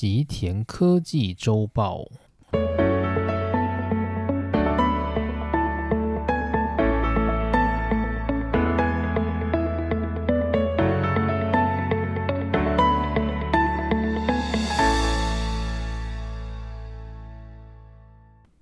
[0.00, 2.04] 吉田科技周报。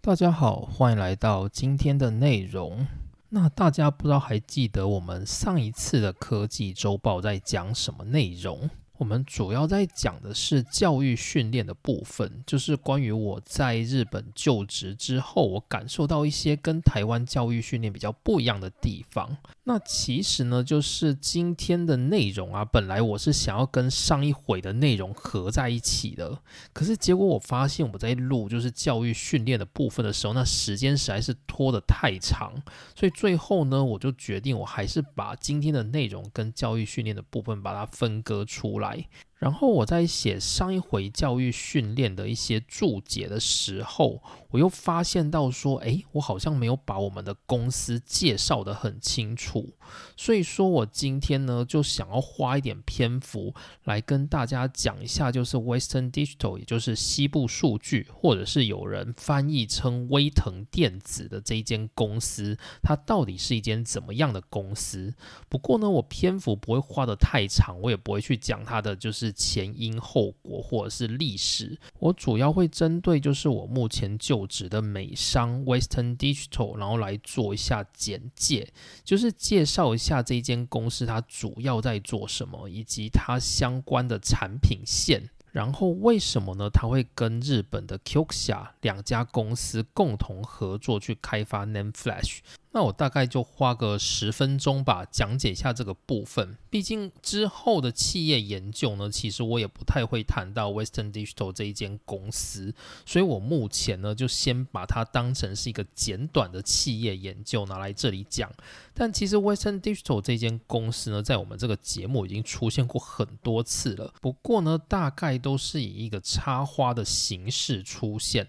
[0.01, 2.87] 大家好，欢迎来到今天的内容。
[3.29, 8.71] 那大家不知道还记得我们上一次的科技周报在讲什么内容？
[8.99, 19.37] 我们主要在讲的是教育训练的部分，就是关于我在日本就职之后，我感受到一些跟台湾教育训练比较不一样的地方。
[19.65, 26.39] 那其实呢，就是今天的内容啊，本来我是想要跟上一回的内容合在一起的，
[26.73, 32.55] 可是结果我发现我在录就是教育训练的部分的时候，那时间实在是拖得太长，
[32.95, 38.86] 所以最后呢，我就决定我还是把今天的内容跟教育训练的部分把它分割出来。
[38.89, 39.07] 来。
[39.39, 49.75] 然后我在写上一回教育训练的一些注解的时候，我又发现到说，哎，我好像没有把我们的公司介绍的很清楚。
[50.17, 65.15] 所以说我今天呢，就想要花一点篇幅来跟大家讲一下，就是 Western Digital，也就是西部数据，或者是有人翻译称威腾电子的这一间公司，它到底是一间怎么样的公司？
[65.49, 69.33] 不过呢，我篇幅不会花的太长，我也不会去讲它的就是。
[69.47, 78.73] 前因后果或者是历史，我主要会针对就是我目前就职的美商 Western Digital，然后来做一下简介，
[79.05, 85.29] 就是介绍一下这间公司它主要在做什么，以及它相关的产品线。
[85.53, 86.69] 然后为什么呢？
[86.69, 92.41] 它会跟日本的 Qxia 两家公司共同合作去开发 Name Flash。
[92.77, 96.59] 那我大概就花个十分钟吧，讲解一下这个部分。
[96.69, 102.75] 毕竟之后的企业研究呢，其实我也不太会谈到 Western Digital 这一间公司，
[103.07, 108.53] 所以我目前呢就先把它当成是一个简短的企业研究拿来这里讲。
[108.93, 118.47] 但其实 Western Digital 这间公司呢，在我们这个节目已经出现过很多次了，不过呢，大概都是以一个插花的形式出现。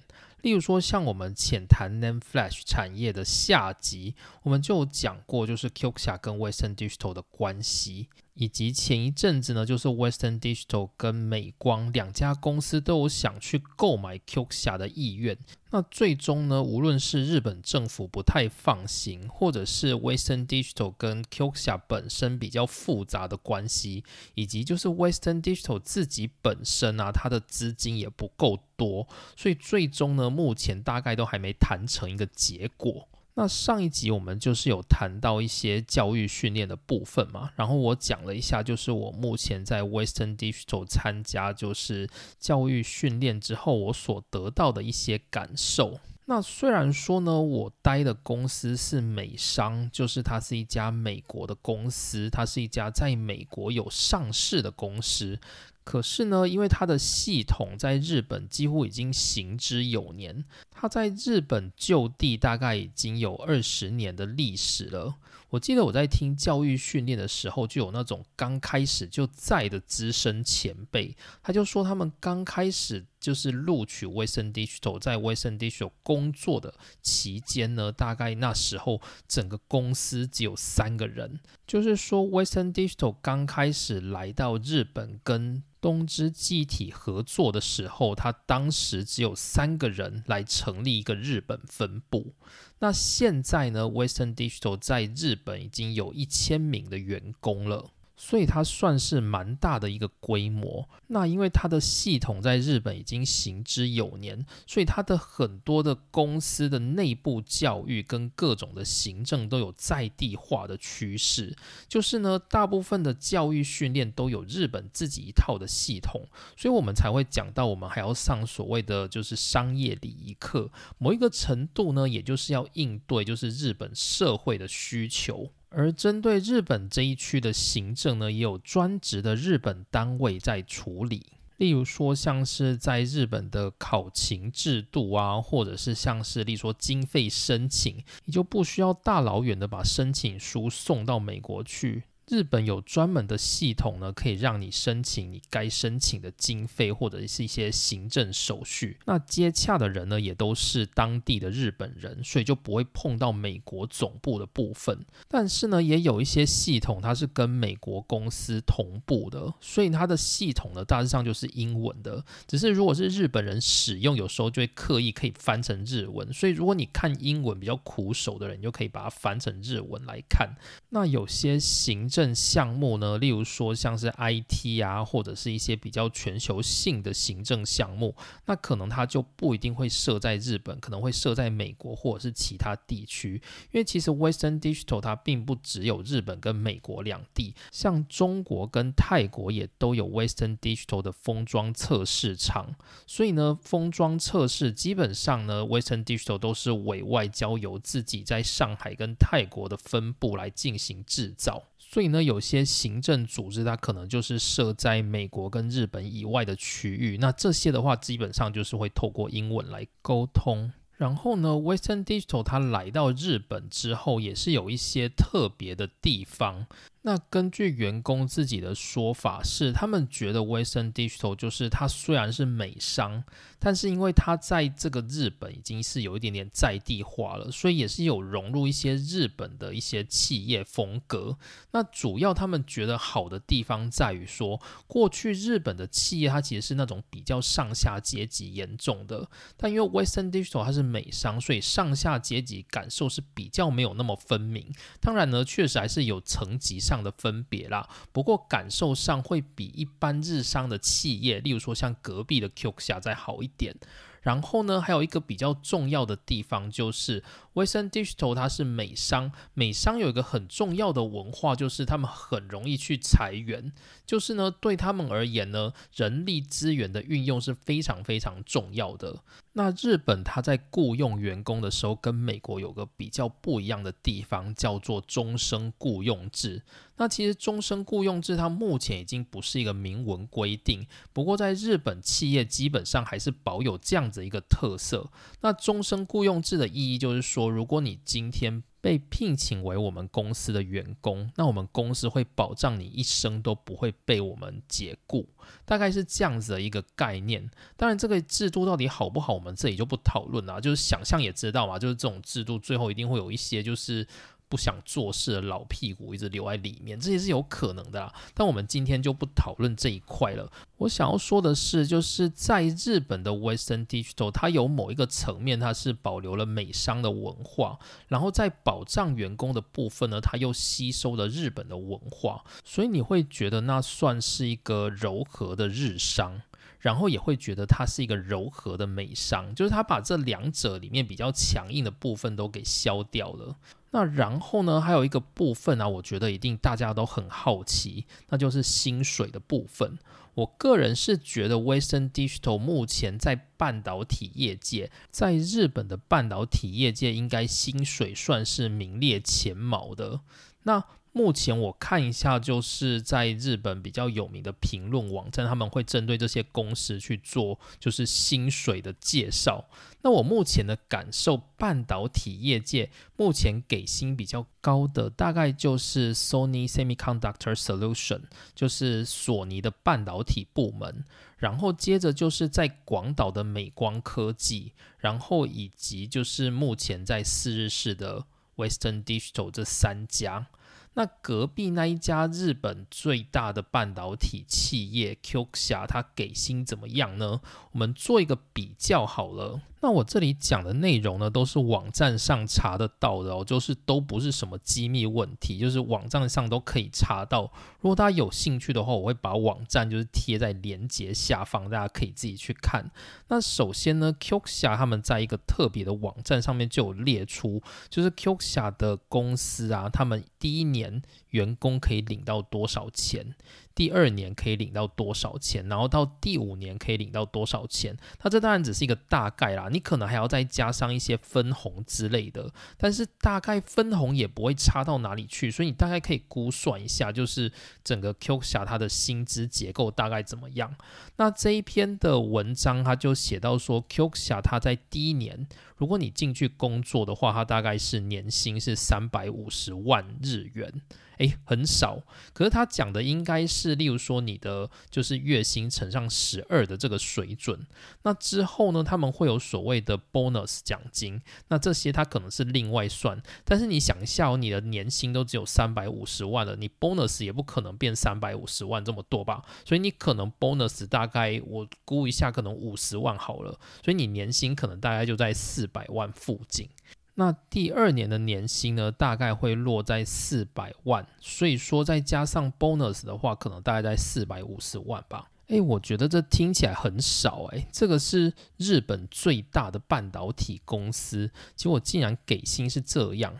[0.47, 8.07] 例如说，像我们浅谈 Name Flash 产业的下集，我们就讲过，就是 Qxia 跟 Western Digital 的关系。
[8.37, 15.35] 以及前一阵子呢，就是 Western Digital 跟美光两家公司都有想去购买 Qxia 的意愿。
[15.71, 24.03] 那最终呢，无论是日本政府不太放心，或者是 Western Digital 跟 Qxia 本身比较复杂的关系，
[24.35, 33.09] 以及就是 Western Digital 自己本身啊，它的资金也不够多，所以最终呢，目前大概都还没谈成一个结果。
[33.39, 42.09] 那上一集我们就是有谈到一些教育训练的部分嘛，然后我讲了一下，就是我目前在 Western Digital 参加就是
[42.39, 45.99] 教育训练之后，我所得到的一些感受。
[46.25, 55.39] 那虽然说呢，我待的公司是美商，就是它是一家美国的公司，它是一家在美国有上市的公司。
[55.87, 65.15] 可是呢，因为它的系统在日本几乎已经行之有年，它在日本就地大概已经有二十年的历史了。
[65.51, 92.33] 我记得我在听教育训练的时候，就有那种刚开始就在的资深前辈，他就说他们刚开始就是录取 Western Digital，在 Western Digital 工作的期间呢，大概那时候整个公司只有三个人，就是说 Western Digital 刚开始来到日本跟东芝机体合作的时候，他当时只有三个人来成立一个日本分部。
[92.79, 97.91] 那现在呢，Western Digital 在日本已经有一千名的员工了。
[98.17, 100.89] 所以它算是蛮大的一个规模。
[101.07, 111.55] 那因为它的系统在日本已经行之有年，所以它的很多的公司的内部教育跟各种的行政都有在地化的趋势。
[111.87, 120.69] 就是呢，大部分的教育训练都有日本自己一套的系统，所以我们才会讲到我们还要上所谓的就是商业礼仪课。
[120.97, 125.51] 某一个程度呢，也就是要应对就是日本社会的需求。
[125.69, 131.25] 而针对日本这一区的行政呢，也有专职的日本单位在处理。
[131.57, 142.03] 例如说，像是在日本的考勤制度啊，或者是像是例如说经费申请，你就不需要大老远的把申请书送到美国去。
[142.29, 148.97] 日本有专门的系统呢，可以让你申请你该申请的经费或者是一些行政手续。
[149.05, 155.05] 那接洽的人呢，也都是当地的日本人，所以就不会碰到美国总部的部分。
[155.29, 162.21] 但是呢，也有一些系统它是跟美国公司同步的，所以它的系统呢大致上就是英文的。
[162.45, 166.33] 只是如果是日本人使用，有时候就会刻意可以翻成日文。
[166.33, 170.49] 所以如果你看英文比较苦手的人，你就可以把它翻成日文来看。
[170.89, 178.15] 那有些行政政项目呢，例如说像是 IT 啊，或者是一些比较全球性的行政项目，
[178.47, 183.35] 那可能它就不一定会设在日本，可能会设在美国或者是其他地区。
[183.71, 192.73] 因为其实 Western Digital 它并不只有日本跟美国两地，像中国跟泰国也都有 Western Digital 的封装测试场。
[193.05, 201.61] 所以呢，封装测试基本上呢，Western Digital 都是委外交由自己在上海跟泰国的分部来进行制造。
[201.89, 210.69] 所以呢，有些行政组织它可能就是设在美国跟日本以外的区域，那这些的话基本上就是会透过英文来沟通。
[210.97, 216.65] 然后呢，Western Digital 它来到日本之后，也是有一些特别的地方。
[217.07, 223.23] 那根据员工自己的说法，是他们觉得 Western Digital 就是它虽然是美商，
[223.59, 231.37] 但是因为它在这个日本已经是有一点点在地化了，所以也是有融入一些日本的一些企业风格。
[231.71, 244.69] 那主要他们觉得好的地方在于说，过去日本的企业它其实是那种比较上下阶级严重的，但因为 Western Digital 它是美商，所以上下阶级感受是比较没有那么分明。
[244.99, 246.96] 当然呢，确实还是有层级上。
[247.03, 253.75] 的分别啦，不过感受上会比一般日商的企业，例如说像隔壁的 Q 下再好一点。
[254.23, 257.23] 然后呢，还有一个比较重要的地方就是
[257.53, 263.71] Western Digital 它是美商，美商有一个很重要的文化，就是他们很容易去裁员，
[264.05, 269.23] 就是呢对他们而言呢，人力资源的运用是非常非常重要的。
[269.57, 276.61] 那日本它在雇佣员工的时候，跟美国有个比较不一样的地方，叫做终身雇佣制。
[276.97, 285.09] 那其实终身雇佣制它目前已经不是一个明文规定，不过在日本企业基本上还是保有这样子一个特色。
[285.41, 295.27] 那终身雇佣制的意义就是说，如果你今天被聘请为我们公司的员工，那我们公司会保障你一生都不会被我们解雇，
[295.65, 297.49] 大概是这样子的一个概念。
[297.75, 304.07] 当然，这个制度到底好不好，我们这里就不讨论了，就是想象也知道嘛，就是这种制度最后一定会有一些就是。
[304.49, 308.13] 不想做事的老屁股一直留在里面，这也是有可能的啦。
[308.33, 310.51] 但我们今天就不讨论这一块了。
[310.77, 326.41] 我想要说的是，就是在日本的 Western Digital，它有某一个层面，它是保留了美商的文化，然后在保障员工的部分呢，它又吸收了日本的文化，所以你会觉得那算是一个柔和的日商。
[326.79, 333.55] 然后也会觉得它是一个柔和的美商，就是它把这两者里面比较强硬的部分都给消掉了。
[333.91, 339.97] 那然后呢，还有一个部分啊，我觉得一定大家都很好奇，那就是薪水的部分。
[340.35, 350.19] 我个人是觉得 Western Digital 目前在半导体业界，在日本的半导体业界，应该薪水算是名列前茅的。
[350.67, 350.83] 那
[351.13, 359.65] 目前我看一下，就是在日本比较有名的评论网站，他们会针对这些公司去做就是薪水的介绍。
[360.01, 368.23] 那我目前的感受，半导体业界目前给薪比较高的，大概就是 Sony Semiconductor Solution，
[368.53, 371.05] 就是索尼的半导体部门。
[371.37, 378.25] 然后接着就是在广岛的美光科技，然后以及就是目前在四日市的
[378.57, 380.47] Western Digital 这三家。
[380.95, 387.39] 那隔壁那一家日本最大的半导体企业 Q 霞，它给薪怎么样呢？
[387.71, 389.61] 我们做一个比较好了。
[389.79, 397.43] 那我这里讲的内容呢，都是网站上查得到的哦，就是都不是什么机密问题，就是网站上都可以查到。
[397.79, 402.89] 如果大家有兴趣的话，我会把网站就是贴在连接下方，大家可以自己去看。
[403.27, 413.35] 那首先呢，QXIA 他们在一个特别的网站上面就有列出，就是 QXIA 的公司啊，他们第一年员工可以领到多少钱。
[413.77, 417.95] 第二年可以领到多少钱，然后到第五年可以领到多少钱？
[418.23, 427.51] 那这当然只是一个大概啦，你可能还要再加上一些分红之类的，但是大概分红也不会差到哪里去，所以你大概可以估算一下，就是
[427.83, 430.75] 整个 Q 侠它的薪资结构大概怎么样。
[431.17, 440.81] 那这一篇的文章他就写到说，Q 侠他在第一年，如果你进去工作的话，他大概是年薪是三百五十万日元。
[441.17, 442.03] 诶，很少。
[442.31, 447.65] 可是他讲的应该是，例如说你的就是月薪乘上十二的这个水准。
[448.03, 453.19] 那之后呢，他们会有所谓的 bonus 奖金，那这些他可能是另外算。
[453.43, 459.43] 但是你想一下，你的年薪都只有三百五十万了，你 bonus 也不可能变三百五十万这么多吧？
[459.65, 463.59] 所以你可能 bonus 大概我估一下，可能五十万好了。
[463.83, 466.67] 所以你年薪可能大概就在四百万附近。
[467.15, 475.29] 那第二年的年薪呢，大概会落在四百万，所以说再加上 bonus 的话，可能大概在四百五十万吧。
[475.47, 483.33] 诶，我觉得这听起来很少诶，这个是日本最大的半导体公司，结果竟然给薪是这样。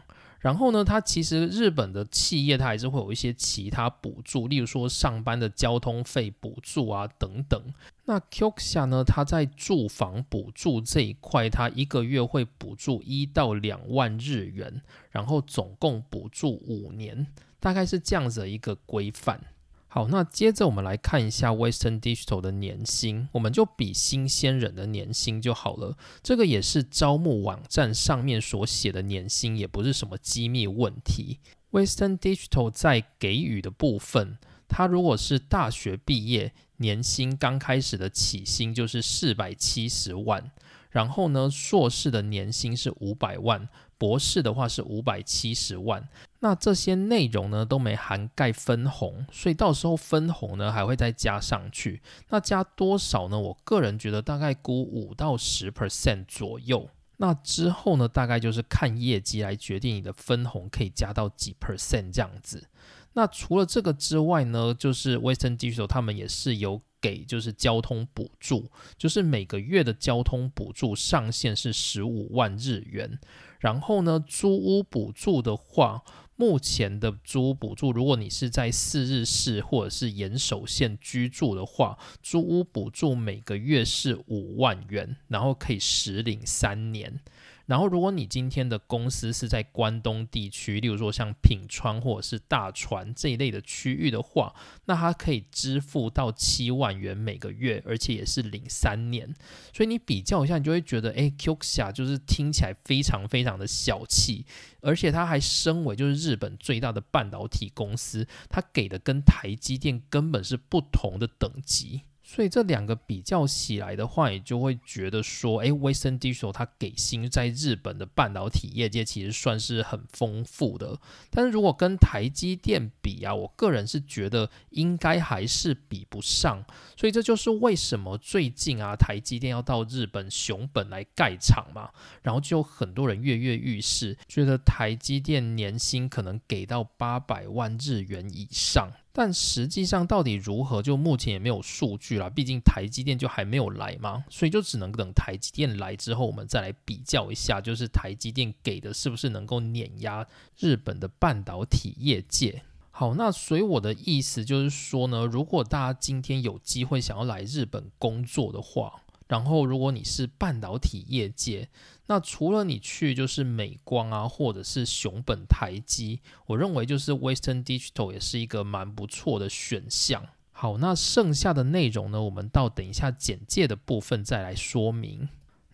[0.48, 7.62] 然后呢，它其实日本的企业它还是会有一些其他补助，例如说上班的交通费补助啊等等。
[8.06, 17.28] 那 KOKSA 呢，它在住房补助这一块，它一个月会补助一到两万日元，然后总共补助五年，
[17.60, 19.42] 大概是这样子的一个规范。
[19.90, 25.98] 好，那接着我们来看一下 Western Digital 的年薪，我们就比新鲜人的年薪就好了。
[26.22, 31.40] 这个也是招募网站上面所写的年薪，也不是什么机密问题。
[31.72, 40.52] Western Digital 在给予的部分，它如果是大学毕业，年薪刚开始的起薪就是四百七十万，
[40.92, 43.68] 然后呢，硕士的年薪是五百万。
[43.98, 46.08] 博士的话是五百七十万，
[46.40, 52.02] 那这些内容呢都没涵盖分红，所以到时候分红呢还会再加上去。
[52.30, 53.40] 那加多少呢？
[53.40, 56.90] 我个人觉得大概估五到十 percent 左右。
[57.20, 62.68] 那之后呢，大概就是看业绩来决定你的分红可以加到几 percent 这样子。
[63.14, 73.18] 那除了这个之外呢，就是 Western Digital 他们也是有给就是交通补助，就是每个月的交通补助上限是十五万日元。
[73.60, 76.04] 然后呢，租屋补助的话，
[76.36, 87.20] 目前的租屋补助，如果你是在四日市或者是岩手县居住的话，租屋补助每个月是五万元，然后可以实领三年。
[87.68, 94.56] 然后，如果你今天的公司是在关东地区，例如说像品川或者是大船这一类的区域的话，
[94.86, 99.36] 那它可以支付到七万元每个月，而且也是领三年。
[99.74, 104.46] 所以你比较一下，你就会觉得，哎，Qxia 就是听起来非常非常的小气，
[104.82, 112.04] 而且它还身为就是日本最大的半导体公司，它给的跟台积电根本是不同的等级。
[112.30, 121.00] 所以这两个比较起来的话，也就会觉得说，哎，Western Digital 它给薪在日本的半导体业界其实算是很丰富的。
[121.32, 126.66] 但是如果跟台积电比啊，我个人是觉得应该还是比不上。
[126.98, 131.90] 所以这就是为什么最近啊，台积电要到日本熊本来盖厂嘛，
[132.22, 138.92] 然后就很多人跃跃欲试，觉得台积电年薪可能给到八百万日元以上。
[139.18, 142.30] 但实际上到底如何，就目前也没有数据了。
[142.30, 150.28] 毕竟台积电就还没有来嘛，所以就只能等台积电来之后，我们再来比较一下，就是台积电给的是不是能够碾压
[150.60, 152.62] 日本的半导体业界。
[152.92, 161.70] 好，那所以我的意思就是说呢，如果大家今天有机会想要来日本工作的话，然后如果你是半导体业界，
[162.08, 170.26] 那除了你去就是美光啊，或者是熊本台积，我认为就是 Western Digital 也是一个蛮不错的选项。
[170.52, 175.30] 好，那剩下的内容呢，我们到等一下简介的部分再来说明。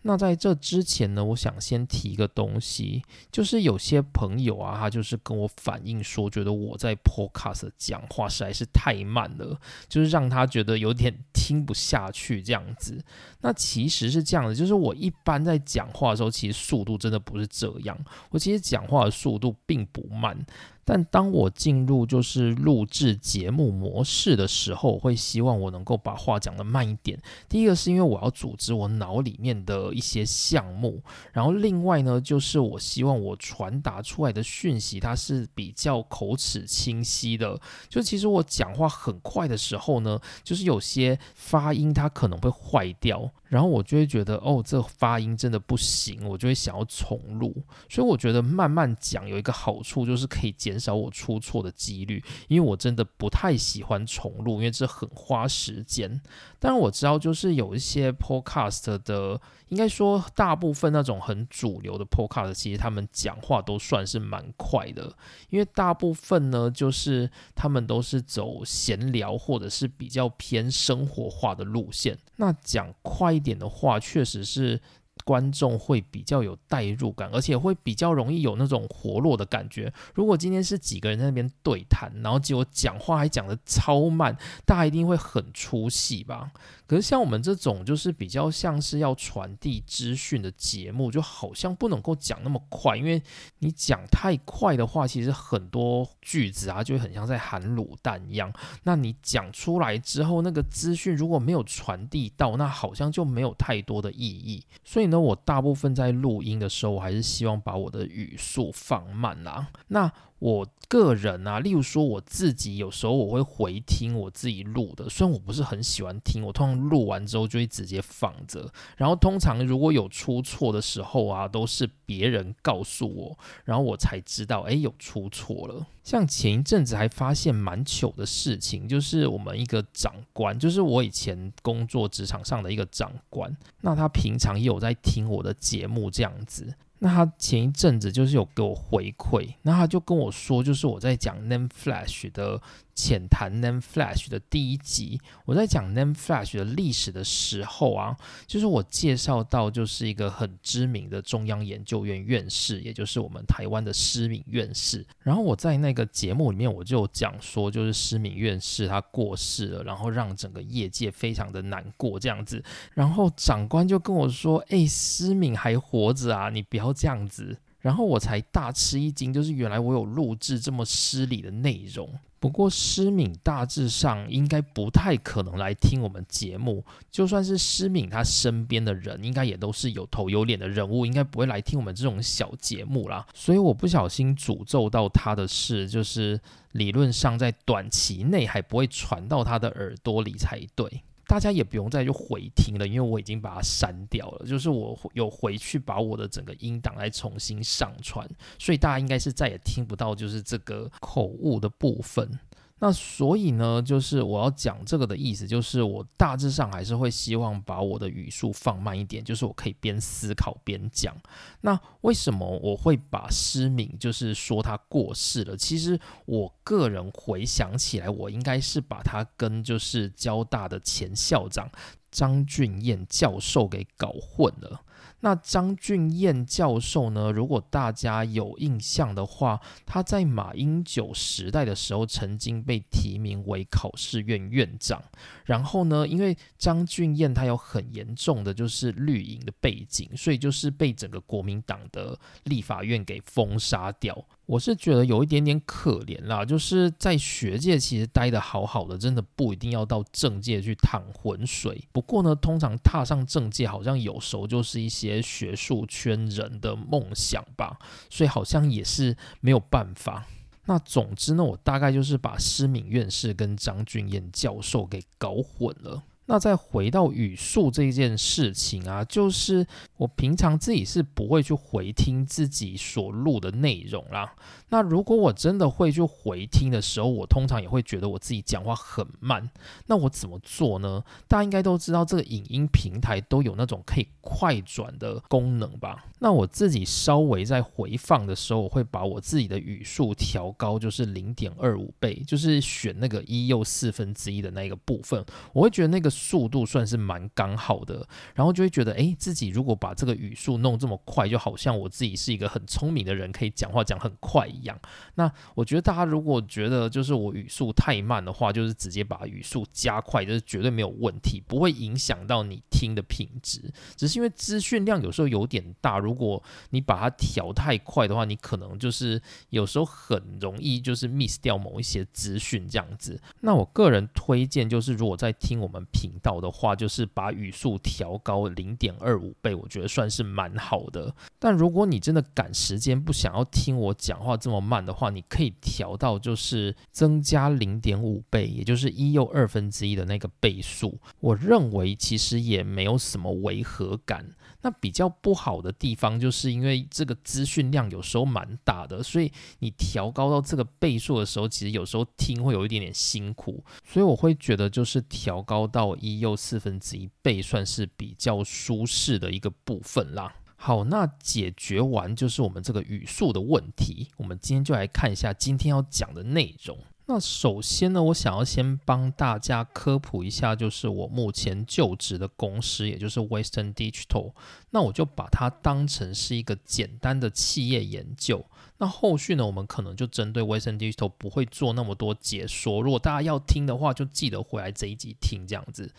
[0.06, 9.58] 那在这之前呢，我想先提一个东西，就是有些朋友啊，他就是跟我反映说，觉得我在 Podcast 讲话实在是太慢了，
[9.88, 13.02] 就是让他觉得有点听不下去这样子。
[13.40, 20.38] 那其实是这样的，就是我一般在讲话的时候，其实速度真的不是这样，我其实讲话的速度并不慢。
[20.84, 27.18] 但当我进入就是录制节目模式的时候，会希望我能够把话讲得慢一点。
[27.48, 37.58] 第一个是因为我要组织我脑里面的一些项目，然后另外呢，就是我希望我传达出来的讯息它是比较口齿清晰的。
[37.88, 43.32] 就其实我讲话很快的时候呢，就是有些发音它可能会坏掉。
[43.54, 47.54] 然后我就会觉得，哦，这发音真的不行，我就会想要重录。
[47.88, 52.20] 所以我觉得慢慢讲有一个好处，就是可以减少我出错的几率。
[52.48, 56.20] 因为我真的不太喜欢重录，因为这很花时间。
[56.58, 59.40] 但是我知道，就是有一些 podcast 的。
[59.68, 65.12] 应该说，大部分那种很主流的 podcast，其实他们讲话都算是蛮快的，
[65.48, 72.16] 因为大部分呢，就是他们都是走闲聊或者是比较偏生活化的路线。
[72.36, 74.80] 那讲快点的话，确实是
[75.24, 79.92] 观众会比较有代入感，而且会比较容易有那种活络的感觉。
[80.14, 86.52] 如果今天是几个人在那边对谈，然后结果讲话还讲的超慢，大家一定会很出戏吧？
[86.86, 93.22] 可是像我们这种就是比较像是要传递资讯的节目，就好像不能够讲那么快，因为
[93.60, 98.52] 你讲太快的话，其实很多句子啊就会很像在含卤蛋一样。
[98.82, 104.62] 那你讲出来之后，那个资讯如果没有传递到，那好像就没有太多的意义。
[104.84, 109.68] 所以那，我大部分在录音的时候，我还是希望把我的语速放慢啦。
[109.88, 110.10] 那
[110.44, 118.70] 我个人啊，例如说我自己，有时候我会回听我自己录的，虽然我不是很喜欢听，我通常录完之后就会直接放着。
[118.98, 125.86] 然后通常如果有出错的时候啊，都是别人告诉我，然后我才知道，哎，有出错了。
[126.02, 136.74] 像前一阵子还发现蛮糗的事情，就是我们一个长官，就是我以前工作职场上的一个长官，那他平常也有在听我的节目这样子。
[137.04, 142.58] 那他前一阵子就是有给我回馈，那他就跟我说，就是我在讲 Name Flash 的。
[142.94, 155.04] 浅谈 Name Flash 的第一集，我在讲 Name Flash 的历史的时候啊，就是我介绍到就是一个很知名的中央研究院院士，也就是我们台湾的施敏院士。
[155.20, 162.62] 然后我在那个节目里面，我就讲说，就是施敏院士他过世了，然后让整个业界非常的难过这样子。
[162.92, 172.08] 然后长官就跟我说：“哎，施敏还活着啊，你不要这样子。”然后我才大吃一惊，就是原来我有录制这么失礼的内容。
[172.44, 183.26] 不过施敏大致上应该不太可能来听我们节目，就算是施敏他身边的人，应该也都是有头有脸的人物，应该不会来听我们这种小节目啦。
[183.32, 186.38] 所以我不小心诅咒到他的事，就是
[186.72, 191.02] 理论上在短期内还不会传到他的耳朵里才对。
[191.26, 194.46] 大家也不用再去回听了，因为我已经把它删掉了。
[194.46, 198.28] 就是我有回去把我的整个音档来重新上传，
[198.58, 202.38] 所以大家应该是再也听不到就是这个口误的部分。
[202.84, 211.16] 那所以呢，就是我要讲这个的意思，就是我大致上还是会希望把我的语速放慢一点，就是我可以边思考边讲。
[211.62, 215.56] 那为什么我会把失明，就是说他过世了？
[215.56, 221.70] 其实我个人回想起来，我应该是把他跟就是交大的前校长
[222.10, 224.82] 张俊彦教授给搞混了。
[225.24, 227.32] 那张俊彦教授呢？
[227.32, 235.02] 如果大家有印象的话，他在马英九时代的时候曾经被提名为考试院院长。
[235.46, 244.14] 然后呢，因为张俊彦他有很严重的就是绿营的背景，所以就是被整个国民党的立法院给封杀掉。
[244.46, 251.82] 我是觉得有一点点可怜啦，就是在学界其实待得好好的，真的不一定要到政界去趟浑水。
[251.92, 257.78] 不过呢，通常踏上政界，好像有时候就是一些学术圈人的梦想吧，
[258.10, 260.26] 所以好像也是没有办法。
[260.66, 266.02] 那总之呢，我大概就是把施敏院士跟张俊彦教授给搞混了。
[266.26, 274.34] 那再回到语速这件事情啊，就是我平常自己是不会去回听自己所录的内容啦。
[274.70, 279.48] 那如果我真的会去回听的时候，我通常也会觉得我自己讲话很慢。
[279.86, 281.04] 那我怎么做呢？
[281.28, 286.06] 大家应该都知道，这个影音平台都有那种可以快转的功能吧？
[286.18, 298.06] 那我自己稍微在回放的时候，我会把我自己的语速调高，就是零点二五倍，就是选那个一又四分之一的那个部分，我会觉得那个速度算是蛮刚好的。
[298.34, 304.44] 然后就会觉得，哎，自己如果把这个语速弄这么快，就好像我自己是一个很聪明的人，可以讲话讲很快。
[304.54, 304.78] 一样，
[305.14, 313.72] 那我觉得大家如果觉得就是我语速太慢的话，就是直接把语速加快，就是绝对没有问题，不会影响到你听的品质。
[313.96, 323.20] 只是因为资讯量有时候有点大，如果你把它调太快的话，你可能就是有时候很容易就是 miss 掉某一些资讯这样子。
[323.40, 331.14] 那我个人推荐就是，如果在听我们频道的话，就是把语速调高零点二五倍，我觉得算是蛮好的。
[331.38, 341.00] 但如果你真的赶时间不想要听我讲话，这么慢的话，你可以调到就是增加零点五倍，也就是一又二分之一的那个倍数。
[341.20, 344.28] 我认为其实也没有什么违和感。
[344.64, 353.62] 那比较不好的地方，就是因为这个资讯量有时候蛮大的，所以你调高到这个倍数的时候，其实有时候听会有一点点辛苦。
[353.86, 360.34] 所以我会觉得，就是调高到一又四分之一倍，算是比较舒适的一个部分啦。
[360.56, 364.08] 好，那解决完就是我们这个语速的问题。
[364.16, 366.78] 我们今天就来看一下今天要讲的内容。
[367.06, 374.32] 那首先呢，我想要先帮大家科普一下，就是我目前就职的公司，也就是 Western Digital。
[374.70, 378.46] 那我就把它当成是一个简单的企业研究。
[378.78, 382.80] 那后续呢，我们可能就针对 Western Digital 不会做那么多解说。
[382.80, 385.92] 如果大家要听的话，就记得回来这一集听这样子。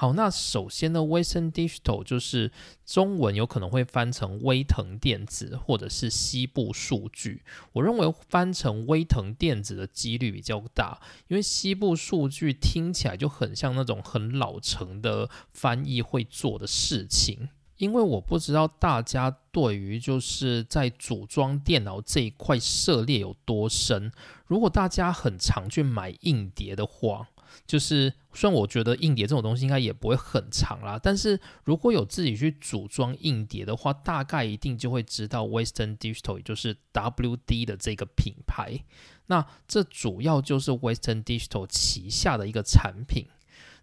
[0.00, 2.50] 好，那首先呢，Western Digital 就是
[2.86, 7.42] 中文有可能会翻成威腾电子或者是西部数据。
[7.74, 17.50] 我认为翻成威腾电子的几率比较大，因为西部数据听起来就很像那种很老成的翻译会做的事情。
[17.76, 24.10] 因为我不知道大家对于就是在组装电脑这一块涉猎有多深。
[24.46, 27.28] 如果大家很常去买硬碟的话，
[27.66, 38.84] 就是虽然我觉得硬碟这种东西应该也不会很长啦，但是如果有自己去组装硬碟的话，大概一定就会知道 Western Digital，也就是 WD 的这个品牌。
[39.26, 43.26] 那这主要就是 Western Digital 旗下的一个产品。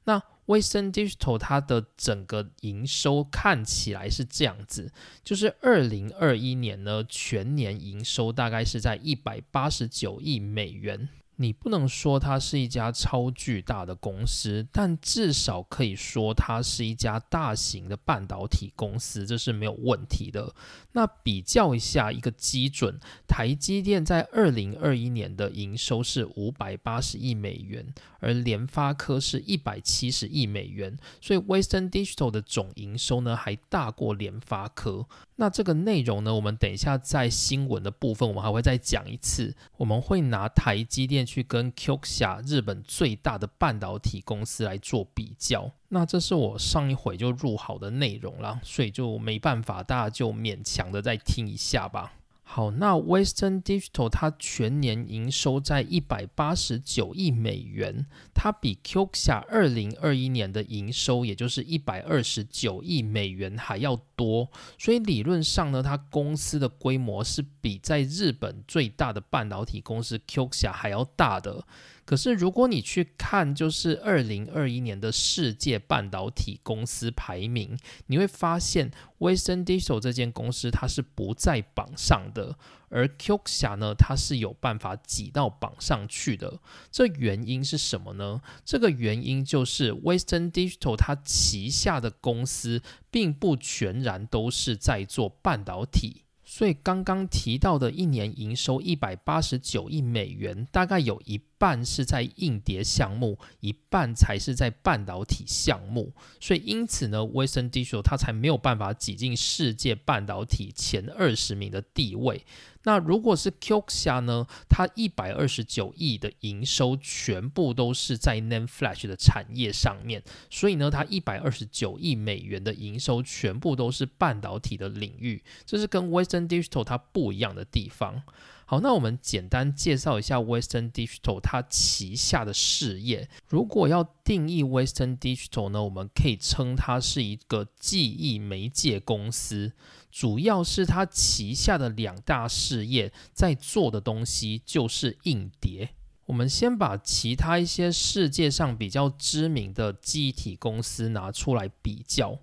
[0.03, 4.91] 那 Western Digital 它的整个营收看起来是这样子，
[5.23, 11.09] 就是二零二一年呢全年营收大概是在一百八十九亿美元。
[11.39, 20.53] 你不能说它是一家超巨大的公司，但至少可以说它是一家大型的半导体公司，这是没有问题的。
[20.93, 27.85] 那比较一下一个基准，台积电在二零二一年的营收是五百八十亿美元，
[28.19, 35.05] 而联发科是一百七十亿美元，所以 Western Digital 的总营收呢还大过联发科。
[35.35, 39.55] 那这个内容呢，我们等一下在新闻的部分，我们还会再讲一次。
[39.77, 45.71] 我们会拿台积电去跟 Kioxia 日本最大的半导体公司来做比较。
[45.89, 52.13] 那这是我上一回就录好的内容啦，所以就没办法，大家就勉强的再听一下吧。
[52.49, 71.67] 好，那 Western Digital 它全年营收在一百八十九亿美元，它比 QXIA 二零二一年的营收，也就是一百二十九亿美元还要多，所以理论上呢，它公司的规模是比在日本最大的半导体公司 QXIA 还要大的。
[72.07, 78.89] 可是，如果你去看，就是二零二一年的世界半导体公司排名，你会发现
[79.19, 86.61] Western Digital 这间公司它是不在榜上的，而 Kioxia 呢，它是有办法挤到榜上去的。
[86.89, 88.41] 这原因是什么呢？
[88.63, 96.21] 这个原因就是 Western Digital 它旗下的公司并不全然都是在做半导体。
[96.49, 106.13] 所以刚刚提到的一年营收一百八十九亿美元，大概有一半是在硬碟项目，一半才是在半导体项目。
[106.39, 112.45] 所以因此呢，Western Digital 它才没有办法挤进世界半导体前二十名的地位。
[112.83, 114.47] 那如果是 Kioxia 呢？
[114.69, 128.23] 它一百二十九亿的营收全部都是在 NAND Flash 的产业上面，所以呢，它一百二十九亿美元的营收全部都是半导体的领域，这是跟 Western Digital 它不一样的地方。
[128.69, 133.29] 好，那我们简单介绍一下 Western Digital 它旗下的事业。
[133.47, 139.71] 如果要定义 Western Digital 呢，我们可以称它是一个记忆媒介公司。
[140.11, 145.91] 主要是它旗下的两大事业在做的东西就是硬碟。
[146.25, 152.37] 我们先把其他一些世界上比较知名的记忆体公司拿出来比较。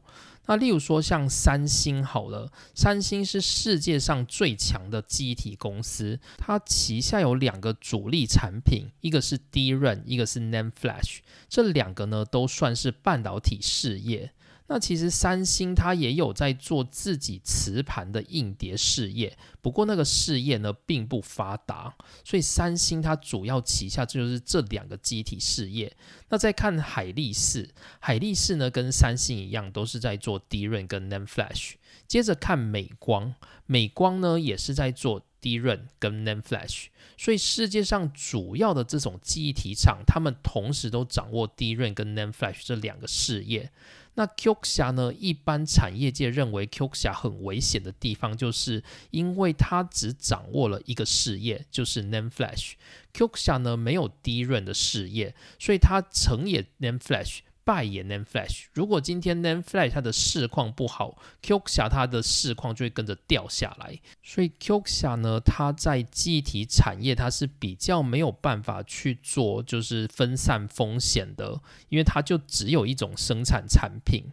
[0.46, 14.32] 那例如说像三星好了，三星是世界上最强的机体公司，它旗下有两个主力产品，一个是 DRAM，一个是 NAND Flash，这两个呢都算是半导体事业。
[14.66, 25.94] 那其实三星它也有在做自己磁盘的硬碟事业，不过那个事业呢并不发达，所以三星它主要旗下就是这两个机体事业。
[26.30, 27.68] 那再看海力士，
[28.00, 31.74] 海力士呢跟三星一样都是在做 DRAM 跟 NAND Flash。
[32.08, 33.34] 接着看美光，
[33.66, 36.86] 美光呢也是在做 DRAM 跟 NAND Flash。
[37.16, 43.70] 所以世界上主要的这种记忆体厂，他们同时都掌握 DRAM 跟 NAND Flash 这两个事业。
[44.14, 45.12] 那 QXIA 呢？
[45.12, 52.74] 一般产业界认为 QXIA 很危险的地方，就是因为它只掌握了一个事业，就是 Name Flash。
[53.12, 57.40] QXIA 呢没有第一任的事业，所以它成也 Name Flash。
[57.64, 63.98] 败也 Nan Flash，如果今天 Nan Flash 它的市况不好，Qxia 它的市况就会跟着掉下来。
[64.22, 74.24] 所以 Qxia 呢，它在记忆体产业它是比较没有办法去做，就是分散风险的，因为它就只有一种生产产品。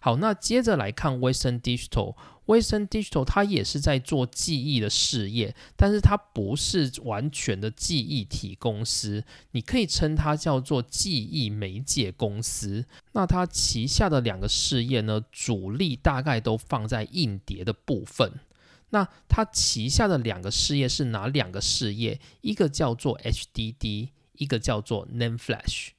[0.00, 2.14] 好，那接着来看 Western Digital。
[2.46, 12.84] Western Digital 它也是在做记忆的事业，但是它不是完全的记忆体公司，你可以称它叫做记忆媒介公司。
[13.12, 18.32] 那它旗下的两个事业呢，主力大概都放在硬碟的部分。
[18.90, 22.20] 那它旗下的两个事业是哪两个事业？
[22.42, 25.93] 一个叫做 HDD，一个叫做 NAND Flash。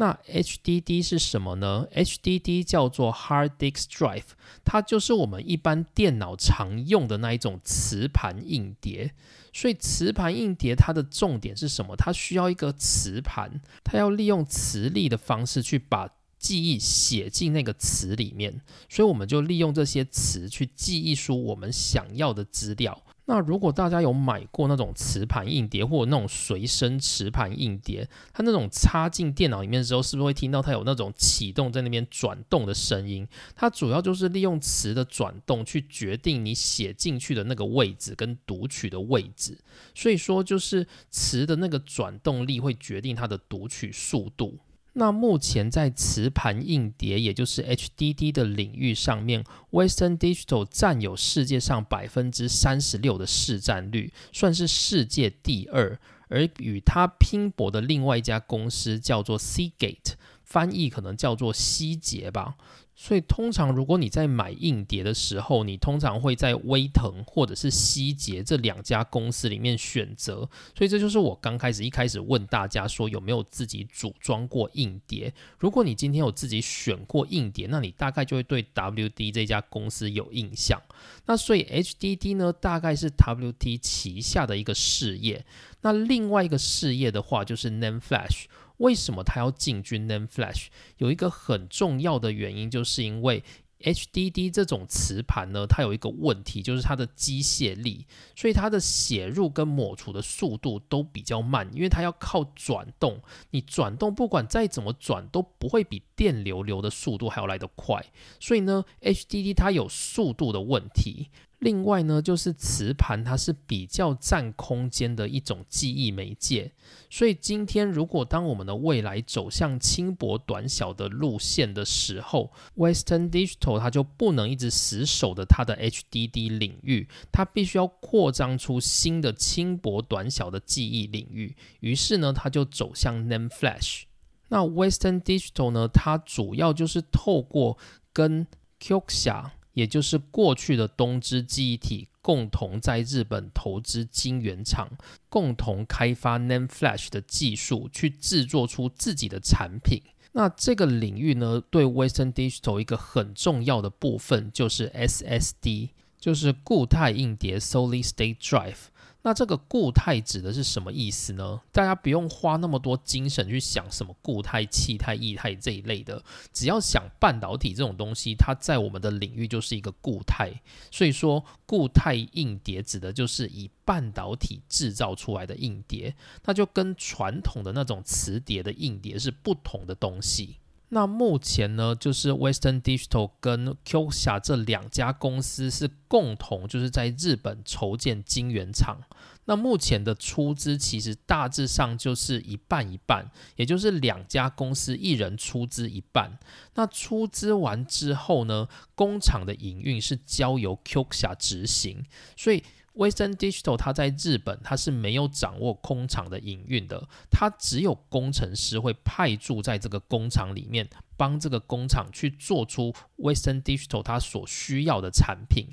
[0.00, 4.30] 那 HDD 是什么呢？HDD 叫做 Hard Disk Drive，
[4.64, 9.12] 它就是我们一般电脑常用的那一种磁盘硬碟。
[9.52, 11.94] 所以磁盘硬碟它的重点是什么？
[11.96, 16.08] 它需要一个磁盘，它要利用磁力的方式去把
[16.38, 18.62] 记忆写进那个词里面。
[18.88, 23.02] 所以我们就利用这些词去记忆出我们想要的资料。
[23.30, 33.24] 那如果大家有买过那种磁盘硬碟或者那种随身磁盘硬碟，它那种插进电脑里面的时候，是不是会听到它有那种启动在那边转动的声音？
[33.54, 39.56] 它主要就是利用磁的转动去决定你写进去的那个位置跟读取的位置，
[39.94, 44.58] 所以说就是磁的那个转动力会决定它的读取速度。
[44.94, 55.98] 那目前在磁盘硬碟，也就是 HDD 的领域上面，Western Digital 占有世界上百分之三十六的市占率，算是世界第二。
[56.28, 62.54] 而与它拼搏的另外一家公司叫做 Seagate，翻译可能叫做希捷吧。
[63.02, 70.46] 所以，通常如果你在买硬碟的时候，你通常会在威腾或者是希捷这两家公司里面选择。
[70.76, 75.32] 所以，这就是我刚开始一开始问大家说有没有自己组装过硬碟。
[75.58, 80.78] 如果你今天有自己选过硬碟，那你大概就会对 WD 这家公司有印象。
[81.24, 85.46] 那所以 HDD 呢，大概是 WT 旗下的一个事业。
[85.80, 88.44] 那另外一个事业的话，就是 NAND Flash。
[88.80, 90.66] 为什么它要进军 NAND Flash？
[90.98, 93.42] 有一个很重要的原因，就是因为
[93.82, 103.22] HDD 这种磁盘呢，它有一个问题，就是它的机械力，所以它的写入跟抹除的速度都比较慢，因为它要靠转动。
[103.52, 108.04] 你转动不管再怎么转，都不会比电流流的速度还要来得快。
[108.38, 111.30] 所以呢，HDD 它有速度的问题。
[111.60, 116.72] 另外呢，就是磁盘，它是比较占空间的一种记忆媒介。
[117.10, 131.54] 所以今天，如果当我们的未来走向轻薄短小的路线的时候，Western Digital 它就不能一直死守的它的 HDD 领域，它必须要扩张出新的轻薄短小的记忆领域。
[131.80, 134.04] 于是呢，它就走向 NAND Flash。
[134.48, 137.76] 那 Western Digital 呢，它主要就是透过
[138.14, 138.46] 跟
[138.80, 139.50] Qxia。
[139.80, 144.90] 也就是过去的东芝记忆体共同在日本投资晶圆厂，
[145.30, 150.02] 共同开发 NAND Flash 的技术，去制作出自己的产品。
[150.32, 155.88] 那这个领域呢，对 Western Digital 一个很重要的部分就是 SSD，
[156.18, 158.90] 就是固态硬碟 （Solid State Drive）。
[159.22, 161.60] 那这个固态指的是什么意思呢？
[161.72, 170.50] 大家不用花那么多精神去想什么固态、气态、液态这一类的，只要想半导体这种东西，它在我们的领域就是一个固态。
[170.90, 180.56] 所以说，固态硬碟指的就是以半导体制造出来的硬碟，那就跟传统的那种磁碟的硬碟是不同的东西。
[180.90, 188.98] 那目前呢，就是 Western Digital 跟 Qxia 这两家公司是共同就是在日本筹建晶圆厂。
[189.46, 196.38] 那目前的出资其实大致上就是一半一半，也就是两家公司一人出资一半。
[196.74, 202.04] 那出资完之后呢，工厂的营运是交由 Qxia 执行，
[202.36, 202.62] 所以。
[203.00, 210.86] Western Digital，它在日本，它是没有掌握工厂的营运的，它只有工程师会派驻在这个工厂里面，
[211.16, 215.68] 帮这个工厂去做出 Western Digital 它所需要的产品。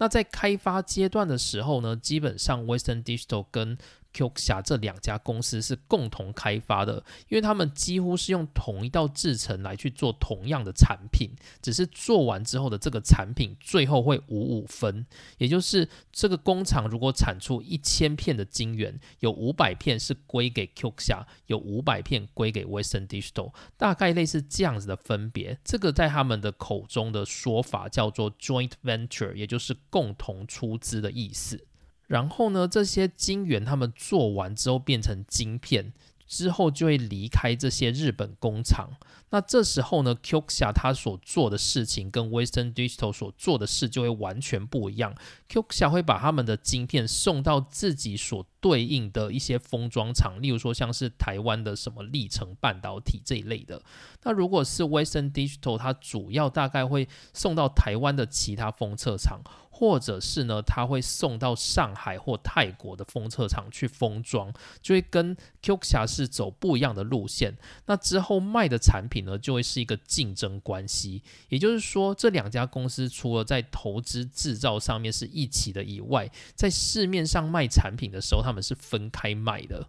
[0.00, 3.76] 那在开发阶段的时候呢，基本上 Western Digital 跟
[4.14, 11.30] QXIA 这两家公司是共同开发的，因为他们几乎是用同一道制程来去做同样的产品，
[11.62, 25.58] 只是做完之后的这个产品最后会五五分，也就是这个工厂如果产出一千片的晶圆，有五百片是归给 QXIA，，有五百片归给 Western Digital，大概类似这样子的分别。
[25.62, 31.67] 这个在他们的口中的说法叫做 joint venture，也就是共同出资的意思。
[32.08, 35.92] 然后呢，这些晶圆他们做完之后变成晶片
[36.26, 38.90] 之后，就会离开这些日本工厂。
[39.30, 45.14] 那这时候呢，Qxia 他所做的事情跟 Western Digital 所做的事就会完全不一样。
[45.48, 53.82] Qxia 会把他们的晶片送到自己所对应的一些封装厂，例如说像是台湾的什么历程半导体这一类的。
[54.22, 59.40] 那如果是 Western Digital，它主要大概会送到台湾的其他封测厂。
[59.70, 67.56] 或者是呢，它会送到上海或泰国的封测厂去封装，就会跟 Qxia 是走不一样的路线。
[67.86, 71.22] 那之后卖的产品呢，就会是一个竞争关系。
[71.48, 79.86] 也就是说，这两家公司除了在投资制造上面是一起的以外，在市面上卖产品的时候，他们是分开卖的。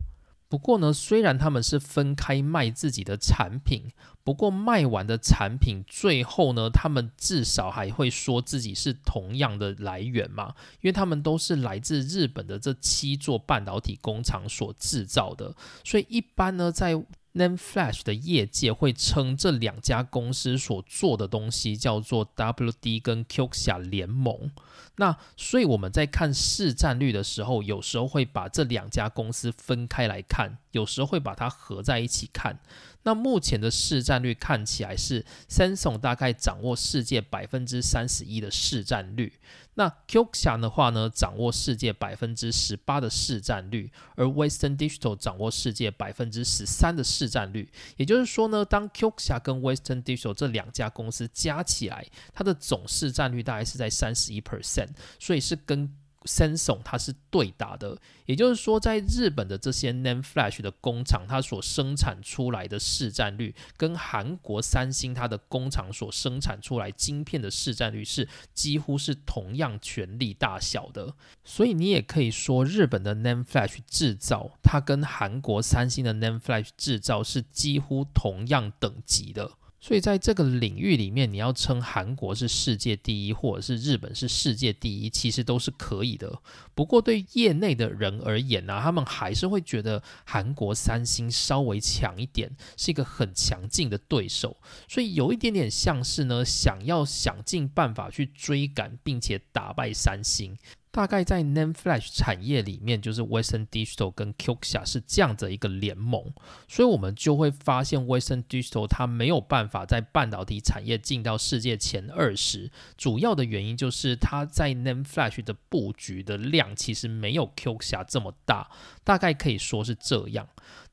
[0.48, 3.84] 不过呢，虽然他们是分开卖自己的产品，
[4.24, 16.96] 不过卖完的产品最后呢，他们至少还会说自己是同样的来源嘛，因为他们都是来自日本的这七座半导体工厂所制造的，所以一般呢，在
[17.39, 24.52] NAND Flash 的业界会称这两家公司所做的东西叫做 WD 跟 Qxia 联盟。
[24.97, 32.60] 那所以我们在看市占率的时候，有时候会把这两家公司分开来看，有时候会把它合在一起看。
[33.04, 39.32] 那目前的市占率看起来是 Samsung 大概掌握世界百分之三十一的市占率。
[39.80, 47.72] 那 Qxia 的话呢，掌握世界百分之十八的市占率，而 Western Digital 掌握世界百分之十三的市占率。
[47.96, 55.89] 也就是说呢，当 Qxia 跟 Western Digital 这两家公司加起来，它的总市占率大概是在三十一 percent，所以是跟。
[56.25, 71.13] Samsung 它是对打的，也就是说，在日本的这些 NAND Flash 的工厂，它所生产出来的市占率，跟韩国三星它的工厂所生产出来晶片的市占率是几乎是同样权力大小的。
[71.43, 79.51] 所以你也可以说，日本的 NAND Flash 制造，它跟韩国三星的 NAND Flash 制造是几乎同样等级的。
[79.82, 86.42] 所以在这个领域里面，你要称韩国是世界第一，或者是日本是世界第一，其实都是可以的。
[86.76, 94.58] 不过对业内的人而言呢，他们还是会觉得韩国三星稍微强一点，是一个很强劲的对手。
[94.88, 100.58] 所以有一点点像是呢，想要想尽办法去追赶，并且打败三星。
[100.91, 106.34] 大概在 NAND Flash 产业里面，就是 Western Digital 跟 Qxia 是这样的一个联盟，
[106.67, 118.69] 所以我们就会发现 Western Digital 它没有办法在半导体产业进到世界前二十，主要的原因就是它在 NAND Flash 的布局的量其实没有 Qxia 这么大，
[119.04, 120.47] 大概可以说是这样。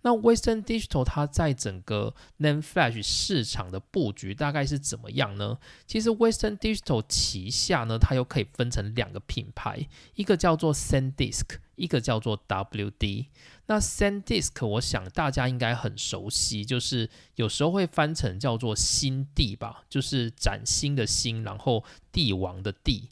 [0.06, 5.58] 那 Western Digital 它在整个 NAND Flash 市场的布局大概是怎么样呢？
[5.84, 13.26] 其实 Western Digital 旗下呢，它又可以分成两个品牌，一个叫做 SanDisk，一个叫做 WD。
[13.66, 23.08] 那 SanDisk 我想大家应该很熟悉，就是有时候会翻成叫做新地吧，就是崭新的新，然后帝王的帝。